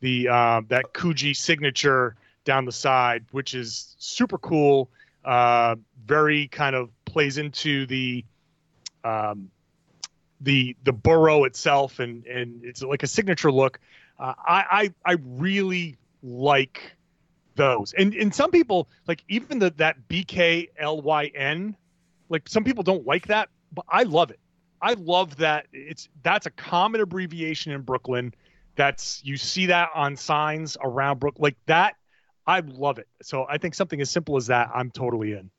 the 0.00 0.28
uh, 0.28 0.62
that 0.68 0.92
Coogi 0.92 1.34
signature 1.34 2.16
down 2.44 2.64
the 2.64 2.72
side, 2.72 3.24
which 3.30 3.54
is 3.54 3.94
super 3.98 4.38
cool. 4.38 4.90
Uh, 5.24 5.76
very 6.04 6.48
kind 6.48 6.74
of 6.74 6.90
plays 7.04 7.38
into 7.38 7.86
the 7.86 8.24
um, 9.04 9.50
the 10.40 10.76
the 10.84 10.92
borough 10.92 11.44
itself, 11.44 11.98
and 12.00 12.26
and 12.26 12.64
it's 12.64 12.82
like 12.82 13.02
a 13.02 13.06
signature 13.06 13.52
look. 13.52 13.78
Uh, 14.18 14.34
I, 14.46 14.92
I 15.04 15.12
I 15.12 15.16
really 15.22 15.96
like 16.22 16.96
those. 17.54 17.92
And 17.94 18.14
and 18.14 18.34
some 18.34 18.50
people 18.50 18.88
like 19.06 19.24
even 19.28 19.58
the 19.58 19.70
that 19.76 20.08
B 20.08 20.24
K 20.24 20.68
L 20.78 21.00
Y 21.00 21.30
N, 21.34 21.76
like 22.28 22.48
some 22.48 22.64
people 22.64 22.82
don't 22.82 23.06
like 23.06 23.26
that, 23.28 23.48
but 23.72 23.84
I 23.88 24.04
love 24.04 24.30
it. 24.30 24.40
I 24.80 24.94
love 24.94 25.36
that 25.36 25.66
it's 25.72 26.08
that's 26.22 26.46
a 26.46 26.50
common 26.50 27.00
abbreviation 27.00 27.72
in 27.72 27.82
Brooklyn. 27.82 28.34
That's 28.74 29.20
you 29.24 29.36
see 29.36 29.66
that 29.66 29.90
on 29.94 30.16
signs 30.16 30.76
around 30.82 31.20
Brook 31.20 31.36
like 31.38 31.56
that. 31.66 31.94
I 32.46 32.60
love 32.60 32.98
it. 32.98 33.06
So 33.22 33.46
I 33.48 33.58
think 33.58 33.74
something 33.74 34.00
as 34.00 34.10
simple 34.10 34.36
as 34.36 34.48
that, 34.48 34.70
I'm 34.74 34.90
totally 34.90 35.32
in. 35.32 35.50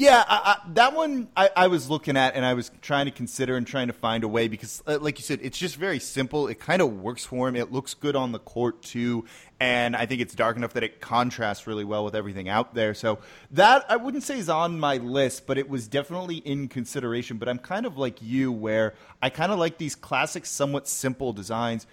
Yeah, 0.00 0.24
I, 0.26 0.36
I, 0.36 0.68
that 0.76 0.94
one 0.94 1.28
I, 1.36 1.50
I, 1.54 1.66
was 1.66 1.90
looking 1.90 2.16
at 2.16 2.34
and 2.34 2.42
I 2.42 2.54
was 2.54 2.70
trying 2.80 3.04
to 3.04 3.10
consider 3.10 3.58
and 3.58 3.66
trying 3.66 3.88
to 3.88 3.92
find 3.92 4.24
a 4.24 4.28
way 4.28 4.48
because, 4.48 4.82
uh, 4.86 4.96
like 4.98 5.18
you 5.18 5.22
said, 5.22 5.40
it's 5.42 5.58
just 5.58 5.76
very 5.76 5.98
simple. 5.98 6.48
It 6.48 6.58
kind 6.58 6.80
of 6.80 7.02
works 7.02 7.26
for 7.26 7.46
him. 7.46 7.54
It 7.54 7.70
looks 7.70 7.92
good 7.92 8.16
on 8.16 8.32
the 8.32 8.38
court 8.38 8.80
too, 8.80 9.26
and 9.60 9.94
I 9.94 10.06
think 10.06 10.22
it's 10.22 10.34
dark 10.34 10.56
enough 10.56 10.72
that 10.72 10.84
it 10.84 11.02
contrasts 11.02 11.66
really 11.66 11.84
well 11.84 12.02
with 12.02 12.14
everything 12.14 12.48
out 12.48 12.74
there. 12.74 12.94
So 12.94 13.18
that 13.50 13.84
I 13.90 13.96
wouldn't 13.96 14.22
say 14.22 14.38
is 14.38 14.48
on 14.48 14.80
my 14.80 14.96
list, 14.96 15.46
but 15.46 15.58
it 15.58 15.68
was 15.68 15.86
definitely 15.86 16.36
in 16.36 16.68
consideration. 16.68 17.36
But 17.36 17.50
I'm 17.50 17.58
kind 17.58 17.84
of 17.84 17.98
like 17.98 18.22
you, 18.22 18.50
where 18.52 18.94
I 19.20 19.28
kind 19.28 19.52
of 19.52 19.58
like 19.58 19.76
these 19.76 19.96
classic, 19.96 20.46
somewhat 20.46 20.88
simple 20.88 21.34
designs. 21.34 21.86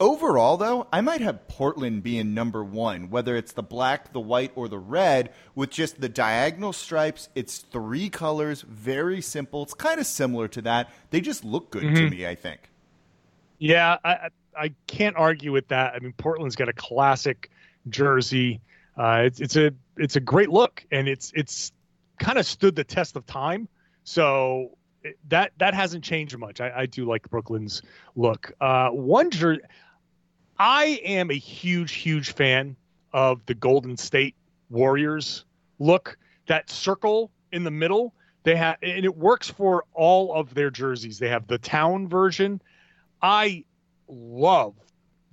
Overall, 0.00 0.56
though, 0.56 0.88
I 0.92 1.00
might 1.00 1.20
have 1.20 1.46
Portland 1.48 2.02
being 2.02 2.34
number 2.34 2.64
one, 2.64 3.10
whether 3.10 3.36
it's 3.36 3.52
the 3.52 3.62
black, 3.62 4.12
the 4.12 4.20
white, 4.20 4.50
or 4.54 4.68
the 4.68 4.78
red, 4.78 5.32
with 5.54 5.70
just 5.70 6.00
the 6.00 6.08
diagonal 6.08 6.72
stripes. 6.72 7.28
It's 7.34 7.58
three 7.58 8.08
colors, 8.08 8.62
very 8.62 9.20
simple. 9.20 9.62
It's 9.62 9.74
kind 9.74 10.00
of 10.00 10.06
similar 10.06 10.48
to 10.48 10.62
that. 10.62 10.90
They 11.10 11.20
just 11.20 11.44
look 11.44 11.70
good 11.70 11.84
mm-hmm. 11.84 11.94
to 11.94 12.10
me, 12.10 12.26
I 12.26 12.34
think. 12.34 12.70
Yeah, 13.58 13.96
I, 14.04 14.30
I 14.56 14.74
can't 14.86 15.16
argue 15.16 15.52
with 15.52 15.68
that. 15.68 15.94
I 15.94 16.00
mean, 16.00 16.14
Portland's 16.14 16.56
got 16.56 16.68
a 16.68 16.72
classic 16.72 17.50
jersey. 17.88 18.60
Uh, 18.96 19.22
it's 19.26 19.40
it's 19.40 19.56
a 19.56 19.72
it's 19.96 20.16
a 20.16 20.20
great 20.20 20.50
look, 20.50 20.84
and 20.90 21.06
it's 21.08 21.32
it's 21.34 21.72
kind 22.18 22.38
of 22.38 22.46
stood 22.46 22.74
the 22.74 22.84
test 22.84 23.16
of 23.16 23.24
time. 23.26 23.68
So 24.04 24.76
that 25.28 25.52
that 25.58 25.74
hasn't 25.74 26.04
changed 26.04 26.36
much. 26.38 26.60
I, 26.60 26.72
I 26.80 26.86
do 26.86 27.04
like 27.04 27.28
Brooklyn's 27.30 27.82
look. 28.16 28.52
Uh, 28.60 28.90
one 28.90 29.30
jersey. 29.30 29.62
I 30.58 31.00
am 31.04 31.30
a 31.30 31.38
huge, 31.38 31.92
huge 31.92 32.32
fan 32.32 32.76
of 33.12 33.44
the 33.46 33.54
Golden 33.54 33.96
State 33.96 34.36
Warriors 34.70 35.44
look. 35.78 36.18
That 36.46 36.70
circle 36.70 37.30
in 37.52 37.64
the 37.64 37.70
middle, 37.70 38.14
they 38.42 38.56
have, 38.56 38.76
and 38.82 39.04
it 39.04 39.16
works 39.16 39.48
for 39.48 39.84
all 39.92 40.34
of 40.34 40.54
their 40.54 40.70
jerseys. 40.70 41.18
They 41.18 41.28
have 41.28 41.46
the 41.46 41.58
town 41.58 42.08
version. 42.08 42.60
I 43.20 43.64
love 44.08 44.74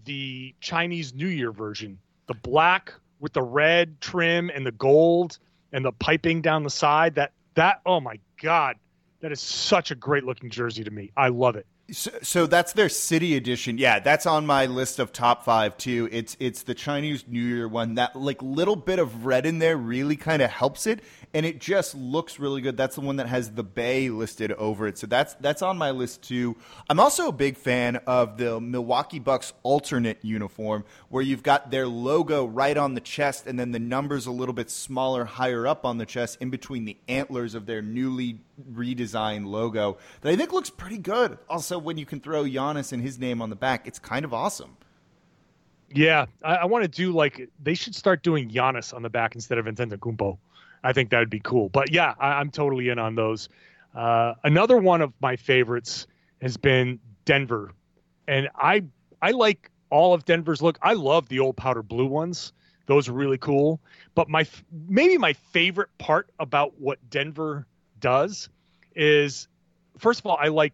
the 0.06 0.56
Chinese 0.62 1.14
New 1.14 1.28
Year 1.28 1.52
version, 1.52 2.00
the 2.28 2.34
black 2.36 2.94
with 3.20 3.34
the 3.34 3.42
red 3.42 4.00
trim 4.02 4.50
and 4.54 4.66
the 4.66 4.72
gold 4.72 5.38
and 5.72 5.84
the 5.84 5.92
piping 5.92 6.42
down 6.42 6.64
the 6.64 6.70
side. 6.70 7.16
That 7.16 7.34
that 7.56 7.82
oh 7.86 8.00
my 8.00 8.20
god, 8.42 8.78
that 9.22 9.32
is 9.32 9.42
such 9.42 9.92
a 9.92 9.96
great 9.96 10.24
looking 10.24 10.50
jersey 10.50 10.84
to 10.84 10.92
me. 10.92 11.12
I 11.18 11.30
love 11.30 11.56
it. 11.56 11.66
So, 11.92 12.12
so, 12.22 12.46
that's 12.46 12.74
their 12.74 12.90
city 12.90 13.36
edition. 13.36 13.80
Yeah, 13.80 14.00
that's 14.00 14.28
on 14.28 14.46
my 14.46 14.68
list 14.68 15.00
of 15.00 15.12
top 15.12 15.44
five 15.44 15.76
too. 15.78 16.08
It's 16.12 16.38
it's 16.40 16.62
the 16.62 16.76
Chinese 16.76 17.26
New 17.28 17.42
Year 17.42 17.68
one. 17.68 17.96
That 17.96 18.16
like 18.16 18.42
little 18.44 18.76
bit 18.76 19.00
of 19.00 19.26
red 19.26 19.48
in 19.48 19.58
there 19.58 19.76
really 19.76 20.16
kind 20.16 20.44
of 20.44 20.52
helps 20.52 20.86
it, 20.86 21.02
and 21.34 21.46
it 21.46 21.60
just 21.60 21.94
looks 21.94 22.40
really 22.40 22.62
good. 22.62 22.76
That's 22.76 22.96
the 22.96 23.02
one 23.02 23.18
that 23.18 23.28
has 23.28 23.52
the 23.52 23.64
bay 23.64 24.10
listed 24.10 24.52
over 24.54 24.88
it. 24.88 24.98
So 24.98 25.08
that's 25.08 25.36
that's 25.36 25.62
on 25.62 25.78
my 25.78 25.92
list 25.92 26.24
too. 26.24 26.56
I'm 26.90 27.00
also 27.00 27.28
a 27.28 27.32
big 27.32 27.58
fan 27.58 27.98
of 28.08 28.38
the 28.38 28.60
Milwaukee 28.60 29.20
Bucks 29.20 29.54
alternate 29.64 30.18
uniform, 30.24 30.86
where 31.10 31.24
you've 31.24 31.44
got 31.44 31.70
their 31.72 31.88
logo 31.88 32.46
right 32.46 32.76
on 32.76 32.96
the 32.96 33.02
chest, 33.02 33.46
and 33.46 33.60
then 33.60 33.72
the 33.72 33.80
numbers 33.80 34.26
a 34.26 34.32
little 34.32 34.54
bit 34.54 34.70
smaller 34.70 35.26
higher 35.26 35.68
up 35.68 35.86
on 35.86 35.98
the 35.98 36.06
chest, 36.06 36.38
in 36.42 36.50
between 36.50 36.86
the 36.86 36.98
antlers 37.08 37.54
of 37.54 37.66
their 37.66 37.82
newly 37.82 38.40
redesigned 38.72 39.46
logo. 39.46 39.98
That 40.22 40.32
I 40.32 40.36
think 40.36 40.52
looks 40.52 40.70
pretty 40.70 40.98
good. 40.98 41.38
Also, 41.48 41.78
when 41.78 41.98
you 41.98 42.06
can 42.06 42.20
throw 42.20 42.44
Giannis 42.44 42.92
and 42.92 43.02
his 43.02 43.20
name 43.20 43.42
on 43.42 43.50
the 43.50 43.56
back, 43.56 43.88
it's 43.88 44.00
kind 44.00 44.26
of 44.26 44.34
awesome. 44.34 44.78
Yeah, 45.94 46.26
I, 46.44 46.56
I 46.56 46.66
want 46.66 46.84
to 46.84 46.88
do 46.88 47.12
like 47.12 47.50
they 47.62 47.74
should 47.74 47.96
start 47.96 48.24
doing 48.24 48.50
Giannis 48.50 48.94
on 48.94 49.02
the 49.02 49.10
back 49.10 49.36
instead 49.36 49.58
of 49.58 49.66
Nintendo 49.66 49.98
Antetokounmpo. 49.98 50.38
I 50.84 50.94
think 50.94 51.10
that 51.10 51.20
would 51.20 51.30
be 51.30 51.40
cool. 51.40 51.70
But 51.70 51.92
yeah, 51.92 52.14
I, 52.20 52.40
am 52.40 52.52
totally 52.52 52.90
in 52.90 53.00
on 53.00 53.16
those. 53.16 53.50
Uh, 53.96 54.34
another 54.44 54.78
one 54.78 55.02
of 55.02 55.14
my 55.22 55.36
favorites 55.36 56.08
has 56.42 56.58
been 56.58 57.00
Denver, 57.26 57.74
and 58.28 58.50
I 58.56 58.84
I 59.22 59.32
like 59.32 59.72
all 59.90 60.14
of 60.14 60.26
Denver's 60.26 60.62
look. 60.62 60.78
I 60.82 60.94
love 60.94 61.28
the 61.28 61.40
old 61.40 61.58
powder 61.58 61.84
blue 61.84 62.06
ones; 62.06 62.54
those 62.86 63.10
are 63.10 63.14
really 63.14 63.38
cool. 63.38 63.82
But 64.16 64.30
my 64.30 64.46
maybe 64.88 65.18
my 65.18 65.34
favorite 65.34 65.90
part 65.98 66.30
about 66.40 66.80
what 66.80 66.98
Denver 67.10 67.68
does 68.00 68.50
is, 68.96 69.48
first 69.98 70.20
of 70.20 70.26
all, 70.28 70.38
I 70.40 70.48
like 70.48 70.74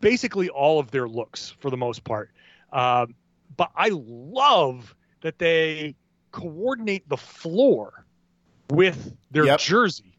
basically 0.00 0.48
all 0.48 0.80
of 0.80 0.90
their 0.90 1.08
looks 1.08 1.54
for 1.60 1.70
the 1.70 1.76
most 1.76 2.04
part. 2.04 2.30
Um, 2.72 3.14
but 3.56 3.70
I 3.76 3.90
love 3.92 4.94
that 5.20 5.38
they 5.38 5.94
coordinate 6.32 7.08
the 7.08 7.16
floor 7.16 8.04
with 8.70 9.14
their 9.30 9.46
yep. 9.46 9.60
jersey. 9.60 10.18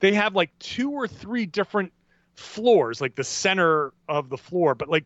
They 0.00 0.12
have 0.12 0.34
like 0.34 0.50
two 0.58 0.90
or 0.90 1.08
three 1.08 1.46
different 1.46 1.92
floors, 2.34 3.00
like 3.00 3.14
the 3.14 3.24
center 3.24 3.92
of 4.08 4.28
the 4.28 4.36
floor, 4.36 4.74
but 4.74 4.88
like 4.88 5.04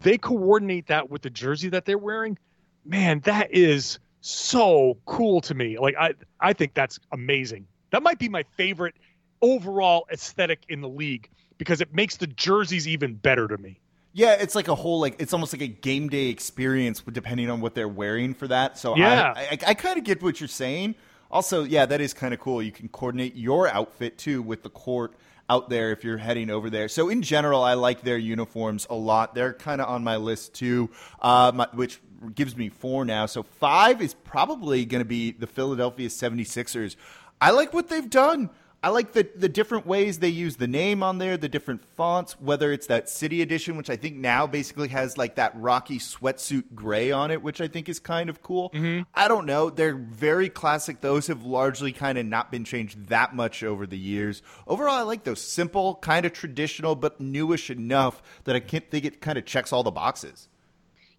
they 0.00 0.18
coordinate 0.18 0.86
that 0.86 1.10
with 1.10 1.22
the 1.22 1.30
jersey 1.30 1.68
that 1.70 1.84
they're 1.84 1.98
wearing. 1.98 2.38
Man, 2.84 3.20
that 3.20 3.52
is 3.52 3.98
so 4.20 4.96
cool 5.06 5.40
to 5.42 5.54
me. 5.54 5.78
Like 5.78 5.94
I 5.98 6.14
I 6.40 6.52
think 6.52 6.74
that's 6.74 6.98
amazing. 7.12 7.66
That 7.90 8.02
might 8.02 8.18
be 8.18 8.28
my 8.28 8.44
favorite 8.56 8.94
overall 9.42 10.06
aesthetic 10.12 10.60
in 10.68 10.80
the 10.80 10.88
league 10.88 11.28
because 11.58 11.80
it 11.80 11.94
makes 11.94 12.16
the 12.16 12.26
jerseys 12.26 12.86
even 12.88 13.14
better 13.14 13.48
to 13.48 13.58
me. 13.58 13.80
Yeah, 14.12 14.36
it's 14.40 14.54
like 14.54 14.68
a 14.68 14.74
whole 14.74 15.00
like 15.00 15.16
it's 15.18 15.32
almost 15.32 15.52
like 15.52 15.62
a 15.62 15.68
game 15.68 16.08
day 16.08 16.26
experience 16.26 17.00
depending 17.00 17.50
on 17.50 17.60
what 17.60 17.74
they're 17.74 17.88
wearing 17.88 18.34
for 18.34 18.48
that. 18.48 18.78
So 18.78 18.96
yeah, 18.96 19.32
I, 19.36 19.40
I, 19.40 19.58
I 19.68 19.74
kind 19.74 19.98
of 19.98 20.04
get 20.04 20.22
what 20.22 20.40
you're 20.40 20.48
saying. 20.48 20.94
Also, 21.30 21.64
yeah, 21.64 21.86
that 21.86 22.00
is 22.00 22.12
kind 22.12 22.34
of 22.34 22.40
cool. 22.40 22.62
You 22.62 22.72
can 22.72 22.88
coordinate 22.88 23.36
your 23.36 23.68
outfit 23.68 24.18
too 24.18 24.42
with 24.42 24.62
the 24.62 24.70
court 24.70 25.14
out 25.48 25.68
there 25.68 25.90
if 25.90 26.04
you're 26.04 26.18
heading 26.18 26.48
over 26.48 26.70
there. 26.70 26.88
So 26.88 27.08
in 27.08 27.22
general, 27.22 27.62
I 27.62 27.74
like 27.74 28.02
their 28.02 28.18
uniforms 28.18 28.86
a 28.88 28.94
lot. 28.94 29.34
They're 29.34 29.52
kind 29.52 29.80
of 29.80 29.88
on 29.88 30.04
my 30.04 30.16
list 30.16 30.54
too, 30.54 30.90
uh, 31.20 31.50
my, 31.54 31.68
which 31.72 32.00
gives 32.34 32.56
me 32.56 32.68
four 32.68 33.04
now. 33.04 33.26
So 33.26 33.42
five 33.42 34.00
is 34.00 34.14
probably 34.14 34.84
going 34.84 35.00
to 35.00 35.08
be 35.08 35.32
the 35.32 35.46
Philadelphia 35.46 36.08
76ers. 36.08 36.96
I 37.40 37.50
like 37.50 37.72
what 37.72 37.88
they've 37.88 38.08
done. 38.08 38.50
I 38.82 38.88
like 38.88 39.12
the 39.12 39.28
the 39.36 39.48
different 39.48 39.86
ways 39.86 40.20
they 40.20 40.28
use 40.28 40.56
the 40.56 40.66
name 40.66 41.02
on 41.02 41.18
there, 41.18 41.36
the 41.36 41.50
different 41.50 41.84
fonts, 41.96 42.40
whether 42.40 42.72
it's 42.72 42.86
that 42.86 43.10
city 43.10 43.42
edition, 43.42 43.76
which 43.76 43.90
I 43.90 43.96
think 43.96 44.16
now 44.16 44.46
basically 44.46 44.88
has 44.88 45.18
like 45.18 45.34
that 45.34 45.52
rocky 45.54 45.98
sweatsuit 45.98 46.74
gray 46.74 47.12
on 47.12 47.30
it, 47.30 47.42
which 47.42 47.60
I 47.60 47.68
think 47.68 47.90
is 47.90 47.98
kind 47.98 48.30
of 48.30 48.42
cool. 48.42 48.70
Mm-hmm. 48.70 49.02
I 49.14 49.28
don't 49.28 49.44
know. 49.44 49.68
They're 49.68 49.94
very 49.94 50.48
classic. 50.48 51.02
Those 51.02 51.26
have 51.26 51.44
largely 51.44 51.92
kind 51.92 52.16
of 52.16 52.24
not 52.24 52.50
been 52.50 52.64
changed 52.64 53.08
that 53.08 53.34
much 53.34 53.62
over 53.62 53.86
the 53.86 53.98
years. 53.98 54.40
Overall, 54.66 54.96
I 54.96 55.02
like 55.02 55.24
those 55.24 55.42
simple, 55.42 55.96
kind 55.96 56.24
of 56.24 56.32
traditional, 56.32 56.94
but 56.94 57.20
newish 57.20 57.68
enough 57.68 58.22
that 58.44 58.56
I 58.56 58.60
can't 58.60 58.90
think 58.90 59.04
it 59.04 59.20
kind 59.20 59.36
of 59.36 59.44
checks 59.44 59.74
all 59.74 59.82
the 59.82 59.90
boxes. 59.90 60.48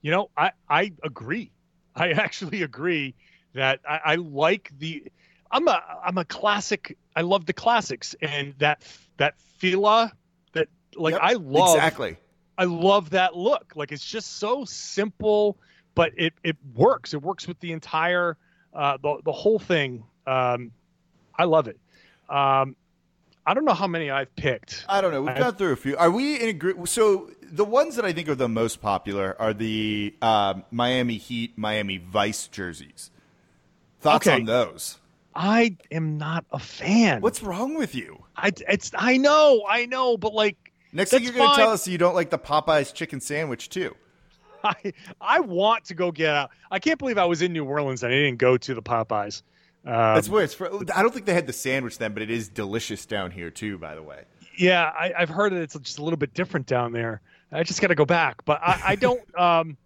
You 0.01 0.09
know, 0.09 0.31
I, 0.35 0.51
I 0.67 0.93
agree. 1.03 1.51
I 1.95 2.09
actually 2.11 2.63
agree 2.63 3.13
that 3.53 3.81
I, 3.87 3.99
I 4.03 4.15
like 4.15 4.71
the 4.79 5.11
I'm 5.51 5.67
a 5.67 5.83
I'm 6.03 6.17
a 6.17 6.25
classic. 6.25 6.97
I 7.15 7.21
love 7.21 7.45
the 7.45 7.53
classics 7.53 8.15
and 8.21 8.53
that 8.59 8.83
that 9.17 9.39
fila 9.39 10.11
that 10.53 10.67
like 10.95 11.13
yep, 11.13 11.21
I 11.23 11.33
love 11.33 11.75
exactly. 11.75 12.17
I 12.57 12.65
love 12.65 13.11
that 13.11 13.35
look. 13.35 13.73
Like 13.75 13.91
it's 13.91 14.05
just 14.05 14.37
so 14.37 14.65
simple, 14.65 15.57
but 15.95 16.13
it 16.17 16.33
it 16.43 16.57
works. 16.75 17.13
It 17.13 17.21
works 17.21 17.47
with 17.47 17.59
the 17.59 17.71
entire 17.71 18.37
uh, 18.73 18.97
the 19.01 19.17
the 19.25 19.31
whole 19.31 19.59
thing. 19.59 20.03
Um, 20.25 20.71
I 21.37 21.45
love 21.45 21.67
it. 21.67 21.79
Um, 22.29 22.75
I 23.45 23.53
don't 23.53 23.65
know 23.65 23.73
how 23.73 23.87
many 23.87 24.11
I've 24.11 24.33
picked. 24.35 24.85
I 24.87 25.01
don't 25.01 25.11
know. 25.11 25.23
We've 25.23 25.35
gone 25.35 25.55
through 25.55 25.73
a 25.73 25.75
few. 25.75 25.97
Are 25.97 26.11
we 26.11 26.39
in 26.39 26.49
a 26.49 26.53
group? 26.53 26.87
So 26.87 27.31
the 27.41 27.65
ones 27.65 27.95
that 27.95 28.05
I 28.05 28.13
think 28.13 28.29
are 28.29 28.35
the 28.35 28.47
most 28.47 28.81
popular 28.81 29.35
are 29.39 29.53
the 29.53 30.15
uh, 30.21 30.61
Miami 30.69 31.17
Heat, 31.17 31.57
Miami 31.57 31.97
Vice 31.97 32.47
jerseys. 32.47 33.09
Thoughts 33.99 34.27
okay. 34.27 34.37
on 34.37 34.45
those? 34.45 34.99
I 35.35 35.77
am 35.91 36.17
not 36.17 36.45
a 36.51 36.59
fan. 36.59 37.21
What's 37.21 37.41
wrong 37.41 37.75
with 37.75 37.95
you? 37.95 38.23
I 38.35 38.51
it's 38.67 38.91
I 38.95 39.17
know, 39.17 39.63
I 39.67 39.85
know, 39.85 40.17
but 40.17 40.33
like 40.33 40.71
next 40.91 41.11
thing 41.11 41.23
you're 41.23 41.33
going 41.33 41.49
to 41.49 41.55
tell 41.55 41.71
us 41.71 41.87
you 41.87 41.97
don't 41.97 42.15
like 42.15 42.29
the 42.29 42.39
Popeyes 42.39 42.93
chicken 42.93 43.21
sandwich 43.21 43.69
too. 43.69 43.95
I 44.63 44.93
I 45.19 45.39
want 45.39 45.85
to 45.85 45.93
go 45.93 46.11
get 46.11 46.35
out. 46.35 46.51
I 46.69 46.79
can't 46.79 46.99
believe 46.99 47.17
I 47.17 47.25
was 47.25 47.41
in 47.41 47.53
New 47.53 47.65
Orleans 47.65 48.03
and 48.03 48.13
I 48.13 48.15
didn't 48.17 48.39
go 48.39 48.57
to 48.57 48.73
the 48.73 48.81
Popeyes. 48.81 49.41
Um, 49.83 49.93
That's 49.93 50.29
weird. 50.29 50.45
It's 50.45 50.53
for, 50.53 50.67
I 50.93 51.01
don't 51.01 51.13
think 51.13 51.25
they 51.25 51.33
had 51.33 51.47
the 51.47 51.53
sandwich 51.53 51.97
then, 51.97 52.13
but 52.13 52.21
it 52.21 52.29
is 52.29 52.49
delicious 52.49 53.05
down 53.05 53.31
here 53.31 53.49
too. 53.49 53.77
By 53.77 53.95
the 53.95 54.03
way. 54.03 54.23
Yeah, 54.57 54.91
I, 54.97 55.13
have 55.17 55.29
heard 55.29 55.53
that 55.53 55.61
it's 55.61 55.79
just 55.79 55.97
a 55.97 56.03
little 56.03 56.17
bit 56.17 56.33
different 56.33 56.67
down 56.67 56.91
there. 56.91 57.21
I 57.51 57.63
just 57.63 57.81
got 57.81 57.87
to 57.87 57.95
go 57.95 58.05
back, 58.05 58.45
but 58.45 58.61
I, 58.61 58.81
I 58.85 58.95
don't. 58.95 59.21
Um, 59.39 59.77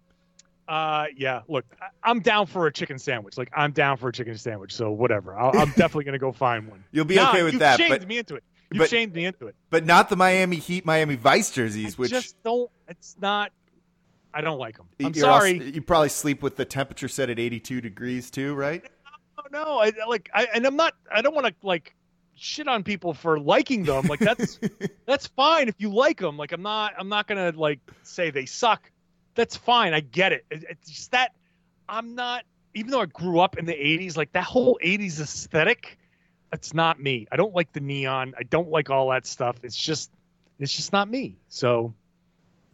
uh, 0.68 1.06
yeah. 1.16 1.42
Look, 1.48 1.64
I'm 2.02 2.20
down 2.20 2.46
for 2.46 2.66
a 2.66 2.72
chicken 2.72 2.98
sandwich. 2.98 3.38
Like, 3.38 3.50
I'm 3.56 3.72
down 3.72 3.96
for 3.96 4.08
a 4.08 4.12
chicken 4.12 4.36
sandwich. 4.36 4.74
So 4.74 4.90
whatever. 4.90 5.36
i 5.36 5.48
am 5.48 5.68
definitely 5.76 6.04
gonna 6.04 6.18
go 6.18 6.32
find 6.32 6.68
one. 6.68 6.84
You'll 6.92 7.04
be 7.04 7.16
nah, 7.16 7.30
okay 7.30 7.42
with 7.42 7.58
that. 7.58 7.78
you've 7.78 7.88
that. 7.88 7.88
Shamed 7.88 8.00
but, 8.00 8.08
me 8.08 8.18
into 8.18 8.34
it. 8.34 8.44
You 8.72 8.80
but, 8.80 8.90
shamed 8.90 9.14
me 9.14 9.24
into 9.24 9.46
it. 9.46 9.54
But 9.70 9.86
not 9.86 10.08
the 10.08 10.16
Miami 10.16 10.56
Heat, 10.56 10.84
Miami 10.84 11.14
Vice 11.14 11.50
jerseys, 11.50 11.94
I 11.94 11.96
which 11.96 12.10
just 12.10 12.42
don't. 12.42 12.70
It's 12.88 13.16
not. 13.20 13.52
I 14.34 14.40
don't 14.40 14.58
like 14.58 14.76
them. 14.76 14.88
I'm 15.02 15.14
sorry. 15.14 15.54
Also, 15.54 15.70
you 15.70 15.80
probably 15.80 16.08
sleep 16.10 16.42
with 16.42 16.56
the 16.56 16.64
temperature 16.64 17.08
set 17.08 17.30
at 17.30 17.38
82 17.38 17.80
degrees 17.80 18.30
too, 18.30 18.54
right? 18.54 18.84
No, 19.52 19.64
no. 19.64 19.78
I 19.78 19.92
like. 20.08 20.28
I 20.34 20.48
and 20.52 20.66
I'm 20.66 20.76
not. 20.76 20.94
I 21.10 21.22
don't 21.22 21.34
want 21.34 21.46
to 21.46 21.54
like 21.62 21.94
shit 22.34 22.68
on 22.68 22.82
people 22.82 23.14
for 23.14 23.38
liking 23.38 23.84
them. 23.84 24.06
Like 24.06 24.20
that's 24.20 24.58
that's 25.06 25.28
fine 25.28 25.68
if 25.68 25.76
you 25.78 25.90
like 25.90 26.18
them. 26.18 26.36
Like 26.36 26.50
I'm 26.52 26.62
not. 26.62 26.94
I'm 26.98 27.08
not 27.08 27.28
gonna 27.28 27.52
like 27.54 27.78
say 28.02 28.30
they 28.30 28.46
suck 28.46 28.90
that's 29.36 29.56
fine. 29.56 29.94
I 29.94 30.00
get 30.00 30.32
it. 30.32 30.44
It's 30.50 30.90
just 30.90 31.10
that 31.12 31.32
I'm 31.88 32.14
not, 32.14 32.44
even 32.74 32.90
though 32.90 33.00
I 33.00 33.06
grew 33.06 33.40
up 33.40 33.58
in 33.58 33.66
the 33.66 33.72
80s, 33.72 34.16
like 34.16 34.32
that 34.32 34.44
whole 34.44 34.78
80s 34.84 35.20
aesthetic, 35.20 35.98
it's 36.52 36.74
not 36.74 37.00
me. 37.00 37.26
I 37.30 37.36
don't 37.36 37.54
like 37.54 37.72
the 37.72 37.80
neon. 37.80 38.34
I 38.38 38.42
don't 38.42 38.70
like 38.70 38.90
all 38.90 39.10
that 39.10 39.26
stuff. 39.26 39.56
It's 39.62 39.76
just, 39.76 40.10
it's 40.58 40.72
just 40.72 40.92
not 40.92 41.08
me. 41.08 41.36
So 41.48 41.94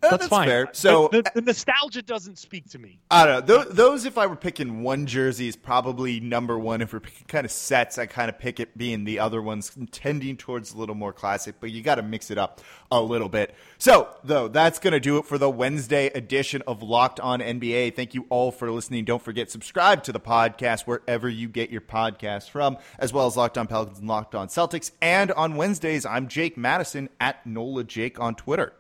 Eh, 0.03 0.09
that's, 0.11 0.23
that's 0.23 0.29
fine. 0.29 0.49
Fair. 0.49 0.69
So 0.73 1.09
the, 1.13 1.23
the, 1.23 1.31
the, 1.37 1.43
nostalgia 1.43 2.03
doesn't 2.03 2.39
speak 2.39 2.69
to 2.71 2.79
me. 2.79 2.99
I 3.11 3.25
don't 3.25 3.35
know. 3.49 3.65
Those, 3.65 3.75
those, 3.75 4.05
if 4.05 4.19
I 4.19 4.27
were 4.27 4.37
picking 4.37 4.83
one 4.83 5.07
jersey, 5.07 5.47
is 5.47 5.55
probably 5.55 6.19
number 6.19 6.59
one. 6.59 6.83
If 6.83 6.93
we're 6.93 7.01
picking 7.01 7.27
kind 7.29 7.45
of 7.45 7.53
sets, 7.53 7.99
I 7.99 8.07
kind 8.07 8.29
of 8.29 8.39
pick 8.39 8.59
it 8.59 8.77
being 8.77 9.05
the 9.05 9.21
other 9.21 9.41
ones, 9.41 9.77
tending 9.93 10.37
towards 10.37 10.73
a 10.73 10.79
little 10.79 10.97
more 10.97 11.13
classic. 11.13 11.57
But 11.61 11.71
you 11.71 11.83
got 11.83 11.97
to 11.97 12.03
mix 12.03 12.33
it 12.33 12.39
up 12.39 12.61
a 12.91 13.01
little 13.01 13.29
bit. 13.29 13.55
So, 13.79 14.09
though, 14.25 14.49
that's 14.49 14.81
going 14.81 14.93
to 14.93 15.01
do 15.01 15.19
it 15.19 15.27
for 15.27 15.39
the 15.39 15.49
Wednesday 15.49 16.07
edition 16.07 16.63
of 16.67 16.83
Locked 16.83 17.21
On 17.21 17.39
NBA. 17.39 17.95
Thank 17.95 18.15
you 18.15 18.27
all 18.29 18.51
for 18.51 18.71
listening. 18.73 19.05
Don't 19.05 19.23
forget 19.23 19.51
subscribe 19.51 20.03
to 20.05 20.13
the 20.13 20.21
podcast 20.21 20.83
wherever 20.83 21.29
you 21.29 21.49
get 21.49 21.71
your 21.71 21.81
podcast 21.81 22.51
from, 22.51 22.77
as 22.99 23.13
well 23.13 23.27
as 23.27 23.37
Locked 23.37 23.57
On 23.57 23.69
Pelicans 23.69 24.01
and 24.01 24.09
Locked 24.09 24.35
On 24.35 24.49
Celtics. 24.49 24.91
And 25.01 25.31
on 25.33 25.55
Wednesdays, 25.55 26.05
I'm 26.05 26.27
Jake 26.27 26.57
Madison 26.57 27.09
at 27.21 27.47
Nola 27.47 27.85
Jake 27.85 28.19
on 28.19 28.35
Twitter. 28.35 28.73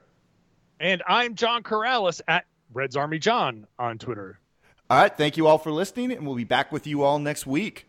And 0.82 1.00
I'm 1.06 1.36
John 1.36 1.62
Karalis 1.62 2.20
at 2.26 2.44
Reds 2.74 2.96
Army 2.96 3.20
John 3.20 3.68
on 3.78 3.98
Twitter. 3.98 4.40
All 4.90 5.00
right. 5.00 5.16
Thank 5.16 5.36
you 5.36 5.46
all 5.46 5.58
for 5.58 5.70
listening, 5.70 6.10
and 6.10 6.26
we'll 6.26 6.34
be 6.34 6.42
back 6.42 6.72
with 6.72 6.88
you 6.88 7.04
all 7.04 7.20
next 7.20 7.46
week. 7.46 7.86